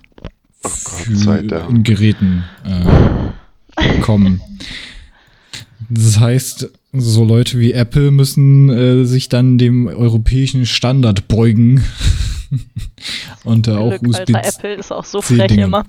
[0.63, 1.31] Oh
[1.69, 3.20] in Geräten äh,
[4.01, 4.41] kommen.
[5.89, 11.83] Das heißt, so Leute wie Apple müssen äh, sich dann dem europäischen Standard beugen
[13.43, 15.85] und da auch Glück, USB Alter, Apple ist auch so frech Dinge immer.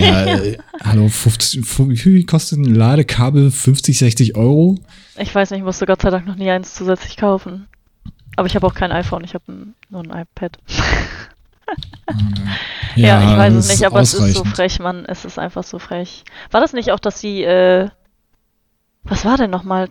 [0.00, 3.50] Ja, äh, hallo, 50, fu- wie viel kostet ein Ladekabel?
[3.50, 4.78] 50, 60 Euro?
[5.18, 7.66] Ich weiß nicht, ich musste Gott sei Dank noch nie eins zusätzlich kaufen.
[8.36, 9.44] Aber ich habe auch kein iPhone, ich habe
[9.90, 10.58] nur ein iPad.
[12.96, 15.04] Ja, ich weiß es nicht, aber es ist so frech, Mann.
[15.06, 16.24] Es ist einfach so frech.
[16.50, 17.88] War das nicht auch, dass die, äh,
[19.04, 19.88] was war denn nochmal?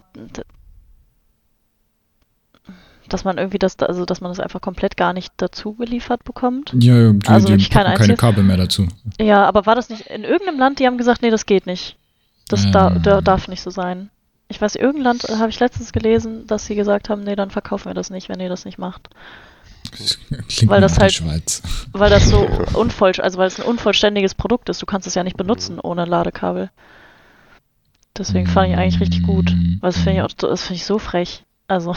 [3.07, 6.73] Dass man irgendwie das, also dass man das einfach komplett gar nicht dazu geliefert bekommt?
[6.78, 8.17] Ja, ja, die, Also die kein keine?
[8.17, 8.88] Kabel mehr dazu.
[9.19, 11.97] Ja, aber war das nicht in irgendeinem Land, die haben gesagt, nee, das geht nicht.
[12.49, 13.03] Das da, Ähm.
[13.03, 14.09] da darf nicht so sein.
[14.49, 17.49] Ich weiß, irgendein Land äh, habe ich letztens gelesen, dass sie gesagt haben, nee, dann
[17.51, 19.09] verkaufen wir das nicht, wenn ihr das nicht macht.
[19.92, 20.18] Das
[20.48, 21.62] klingt Weil das halt- Schweiz.
[21.92, 22.40] Weil das so
[22.74, 24.82] unvoll, also weil es ein unvollständiges Produkt ist.
[24.82, 26.70] Du kannst es ja nicht benutzen ohne Ladekabel.
[28.18, 29.52] Deswegen fand ich eigentlich richtig gut.
[29.82, 31.44] Weil das finde ich auch, das finde ich so frech.
[31.68, 31.94] Also,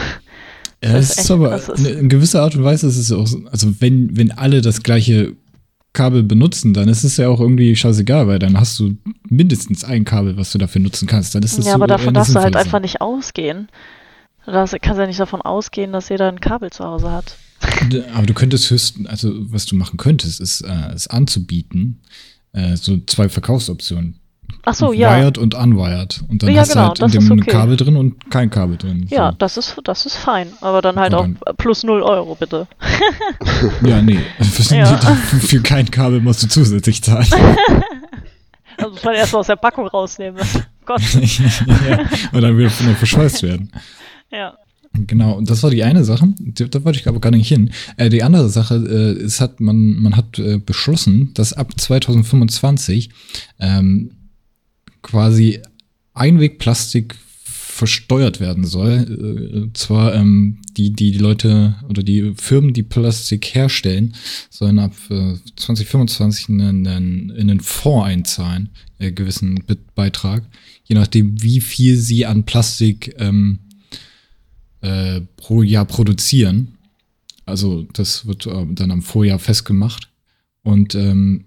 [0.82, 3.12] Ja, Das es ist echt- aber das ist- in, gewisser Art und Weise ist es
[3.12, 5.34] auch so, also wenn, wenn alle das gleiche
[5.92, 8.96] Kabel benutzen, dann ist es ja auch irgendwie scheißegal, weil dann hast du
[9.28, 11.34] mindestens ein Kabel, was du dafür nutzen kannst.
[11.34, 13.68] Dann ist das ja, so aber davon darfst du halt einfach nicht ausgehen.
[14.46, 17.36] Du kannst ja nicht davon ausgehen, dass jeder ein Kabel zu Hause hat.
[18.14, 22.00] Aber du könntest höchstens, also was du machen könntest, ist äh, es anzubieten,
[22.52, 24.16] äh, so zwei Verkaufsoptionen.
[24.64, 25.16] Ach so, ja.
[25.16, 26.22] Wired und unwired.
[26.28, 27.50] Und dann Ja, hast genau, du halt in dem okay.
[27.50, 29.06] Kabel drin und kein Kabel drin.
[29.08, 29.36] Ja, So.
[29.38, 30.48] das ist, das ist fein.
[30.60, 32.66] Aber dann halt Aber auch dann- plus 0 Euro, bitte.
[33.86, 34.18] Ja, nee.
[34.40, 34.96] Für, Ja.
[34.98, 37.26] für kein Kabel musst du zusätzlich zahlen.
[38.76, 40.40] Also muss man erst mal aus der Packung rausnehmen.
[40.86, 41.00] Gott.
[41.14, 41.98] ja.
[42.32, 43.70] Und dann wieder noch verschweißt werden.
[44.32, 44.56] Ja.
[44.92, 46.34] Genau, und das war die eine Sache.
[46.38, 47.70] Da wollte ich aber gar nicht hin.
[47.96, 53.10] Äh, die andere Sache, äh, es hat man, man hat äh, beschlossen, dass ab 2025
[53.60, 54.10] ähm,
[55.02, 55.60] quasi
[56.14, 57.16] Einwegplastik
[57.80, 59.70] versteuert werden soll.
[59.70, 64.14] Äh, zwar ähm, die, die Leute oder die Firmen, die Plastik herstellen,
[64.50, 68.68] sollen ab äh, 2025 einen, einen, in einen Fonds einzahlen,
[68.98, 70.42] äh, gewissen Be Beitrag,
[70.84, 73.60] je nachdem, wie viel sie an Plastik ähm,
[74.80, 76.76] äh, pro Jahr produzieren.
[77.46, 80.08] Also das wird äh, dann am Vorjahr festgemacht.
[80.62, 81.46] Und ähm,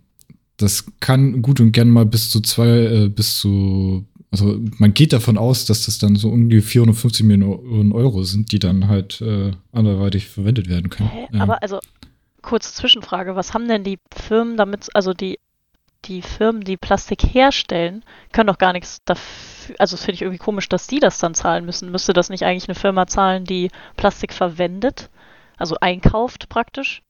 [0.58, 5.14] das kann gut und gern mal bis zu zwei, äh, bis zu also man geht
[5.14, 9.52] davon aus, dass das dann so ungefähr 450 Millionen Euro sind, die dann halt äh,
[9.72, 11.10] anderweitig verwendet werden können.
[11.12, 11.28] Hä?
[11.32, 11.42] Ja.
[11.42, 11.78] Aber also,
[12.42, 15.38] kurze Zwischenfrage, was haben denn die Firmen damit, also die,
[16.06, 20.68] die Firmen, die Plastik herstellen, können doch gar nichts dafür, also finde ich irgendwie komisch,
[20.70, 21.92] dass die das dann zahlen müssen.
[21.92, 25.10] Müsste das nicht eigentlich eine Firma zahlen, die Plastik verwendet?
[25.58, 27.02] Also einkauft praktisch?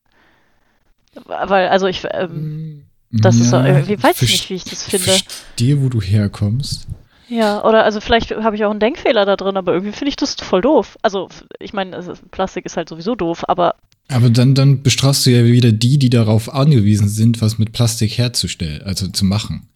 [1.25, 5.05] Weil, also ich, ähm, das ist doch irgendwie- weiß ich nicht, wie ich das finde.
[5.05, 6.87] verstehe, wo du herkommst.
[7.29, 10.15] Ja, oder also vielleicht habe ich auch einen Denkfehler da drin, aber irgendwie finde ich
[10.15, 10.97] das voll doof.
[11.01, 11.29] Also,
[11.59, 13.75] ich meine, ist- Plastik ist halt sowieso doof, aber
[14.07, 18.17] Aber dann, dann bestrafst du ja wieder die, die darauf angewiesen sind, was mit Plastik
[18.17, 19.69] herzustellen, also zu machen.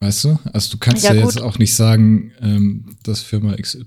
[0.00, 0.38] Weißt du?
[0.52, 3.84] Also du kannst Ja, ja, jetzt auch nicht sagen, ähm, dass Firma XY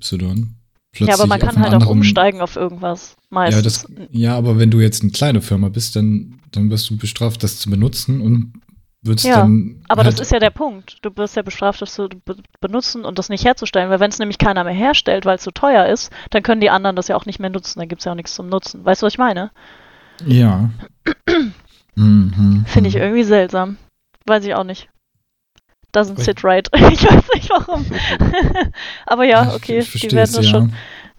[0.95, 3.15] plötzlich ja, aber man kann halt auch umsteigen auf irgendwas.
[3.17, 3.63] Ja, Meistens.
[3.63, 7.43] das, ja, aber wenn du jetzt eine kleine Firma bist, dann, dann wirst du bestraft,
[7.43, 8.53] das zu benutzen und
[9.06, 9.84] würdest Ja, dann.
[9.88, 10.97] Aber halt, das ist ja der Punkt.
[11.01, 14.20] Du wirst ja bestraft, das zu be benutzen und das nicht herzustellen, weil wenn es
[14.20, 17.16] nämlich keiner mehr herstellt, weil es zu teuer ist, dann können die anderen das ja
[17.16, 17.80] auch nicht mehr nutzen.
[17.80, 18.84] Dann gibt es ja auch nichts zum Nutzen.
[18.86, 19.51] Weißt du, was ich meine?
[20.26, 20.70] Ja.
[21.95, 23.78] mhm, Finde ich irgendwie seltsam.
[24.26, 24.89] Weiß ich auch nicht.
[25.93, 26.68] Doesn't Weil- sit right.
[26.74, 27.86] ich weiß nicht warum.
[29.06, 30.49] aber ja, Ich okay, die werden da ja.
[30.49, 30.74] schon,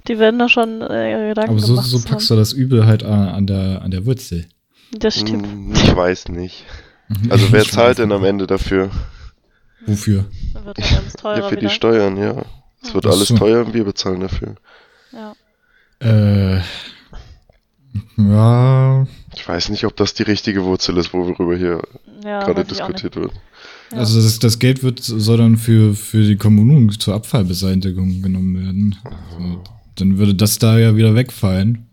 [0.08, 2.04] die werden da schon äh, ihre Gedanken Aber so, gemacht so haben.
[2.04, 4.46] packst du das Übel halt an, an, der, an der Wurzel.
[4.92, 5.46] Das stimmt.
[5.46, 6.64] Hm, Ich weiß nicht.
[7.08, 7.30] Mhm.
[7.32, 8.24] Also wer zahlt denn am.
[8.24, 8.90] Ende dafür?
[9.86, 10.24] Wofür?
[10.54, 11.70] Dann wird halt alles teurer Ja, für die wieder.
[11.70, 12.44] Steuern, ja.
[12.82, 13.36] Es wird Ach alles so.
[13.36, 14.54] teuer und wir bezahlen dafür.
[15.12, 15.34] Ja.
[16.00, 16.60] Äh.
[18.16, 19.06] Ja.
[19.34, 21.82] Ich weiß nicht, ob das die richtige Wurzel ist, worüber hier
[22.24, 23.32] Ja, gerade diskutiert wird.
[23.92, 23.98] Ja.
[23.98, 28.96] Also das, das Geld wird, soll dann für, für die Kommunen zur Abfallbeseitigung genommen werden.
[29.04, 29.62] Also,
[29.94, 31.85] dann würde das da ja wieder wegfallen.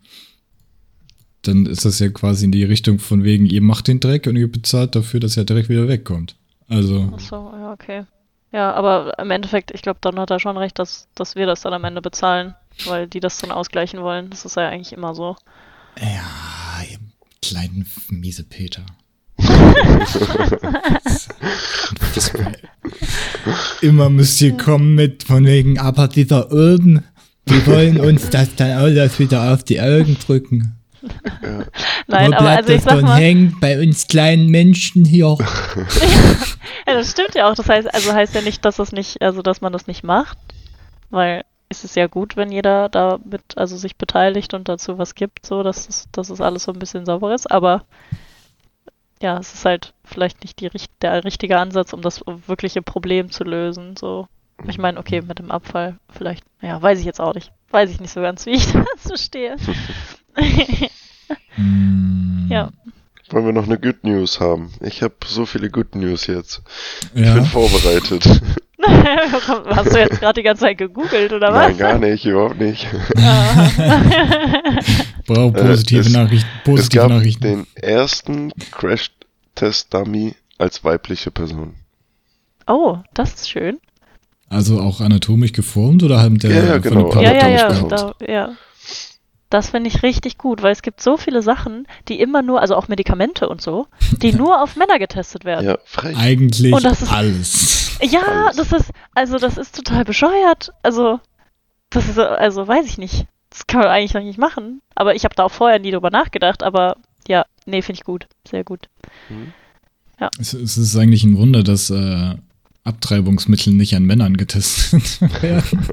[1.43, 4.35] Dann ist das ja quasi in die Richtung von wegen, ihr macht den Dreck und
[4.35, 6.35] ihr bezahlt dafür, dass er direkt wieder wegkommt.
[6.69, 8.05] Also, Ach so, ja, okay.
[8.51, 11.61] Ja, aber im Endeffekt, ich glaube, Don hat da schon recht, dass, dass wir das
[11.61, 14.29] dann am Ende bezahlen, weil die das dann ausgleichen wollen.
[14.29, 15.35] Das ist ja eigentlich immer so.
[15.99, 16.99] ja, ihr
[17.41, 18.85] kleinen miese Peter.
[23.81, 27.03] Immer müsst ihr kommen mit von wegen, aber dieser Öden,
[27.49, 30.75] die wollen uns das dann alles wieder auf die Augen drücken.
[32.07, 35.37] Nein, Wo aber also ich das sag dann mal, hängen bei uns kleinen Menschen hier?
[36.87, 37.55] ja, das stimmt ja auch.
[37.55, 40.37] Das heißt, also heißt ja nicht, dass das nicht, also dass man das nicht macht,
[41.09, 45.15] weil es ist ja gut, wenn jeder da mit, also sich beteiligt und dazu was
[45.15, 47.83] gibt, so dass es, dass es alles so ein bisschen sauber ist, aber
[49.21, 53.31] ja, es ist halt vielleicht nicht die, richt- der richtige Ansatz, um das wirkliche Problem
[53.31, 53.95] zu lösen.
[53.97, 54.27] So,
[54.67, 57.99] ich meine, okay, mit dem Abfall vielleicht, ja, weiß ich jetzt auch nicht, weiß ich
[58.01, 59.55] nicht so ganz, wie ich dazu stehe.
[61.55, 62.69] Hm, ja,
[63.29, 64.71] Wollen wir noch eine Good News haben?
[64.81, 66.61] Ich habe so viele Good News jetzt.
[67.15, 68.25] Ich Ja, bin vorbereitet.
[69.75, 71.67] hast du jetzt gerade die ganze Zeit gegoogelt oder was?
[71.69, 72.85] Nein, gar nicht, überhaupt nicht.
[73.17, 73.69] Ah.
[75.25, 76.47] brauche positive Äh, es- Nachrichten.
[76.57, 77.43] Es Positive gab Nachrichten.
[77.43, 81.75] den ersten Crash-Test-Dummy als weibliche Person.
[82.67, 83.79] Oh, das ist schön.
[84.49, 87.09] Also auch anatomisch geformt oder haben der Ja, ja, von genau.
[87.13, 88.49] der Ja, ja, ja, da, ja.
[89.53, 92.75] Das finde ich richtig gut, weil es gibt so viele Sachen, die immer nur, also
[92.75, 93.85] auch Medikamente und so,
[94.21, 95.67] die nur auf Männer getestet werden.
[95.67, 96.17] Ja, frech.
[96.17, 97.99] Eigentlich Und das ist- alles.
[98.01, 98.55] Ja, Alles.
[98.57, 100.71] das ist, also das ist total bescheuert.
[100.81, 101.19] Also,
[101.91, 103.27] das ist, also weiß ich nicht.
[103.51, 104.81] Das kann man eigentlich noch nicht machen.
[104.95, 106.97] Aber ich habe da auch vorher nie drüber nachgedacht, aber
[107.27, 108.25] ja, nee, finde ich gut.
[108.49, 108.89] Sehr gut.
[110.39, 112.35] Es, es ist eigentlich ein Wunder, dass äh,
[112.85, 115.87] Abtreibungsmittel nicht an Männern getestet werden.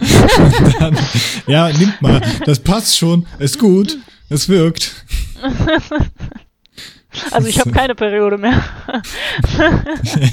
[0.81, 0.97] Dann,
[1.47, 2.21] ja, nimmt mal.
[2.47, 3.27] Das passt schon.
[3.39, 3.99] Ist gut.
[4.29, 5.05] Es wirkt.
[7.33, 8.63] Also ich habe keine Periode mehr.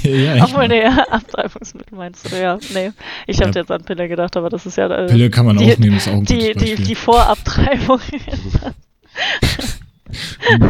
[0.04, 2.58] ja, Obwohl, nee, Abtreibungsmittel meinst du, ja.
[2.72, 2.92] Nee,
[3.26, 3.56] ich habe Ja.
[3.60, 5.96] jetzt an Pille gedacht, aber das ist ja äh, Pille kann man die- auch nehmen,
[5.96, 8.00] ist auch ein die, gutes die, die Vorabtreibung.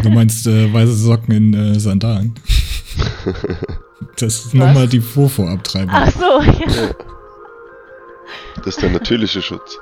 [0.03, 2.34] Du meinst äh, weiße Socken in äh, Sandalen.
[4.17, 5.91] Das ist nochmal die Vorvorabtreibung.
[5.93, 6.71] Ach so, ja.
[6.71, 6.95] ja.
[8.57, 9.79] Das ist der natürliche Schutz.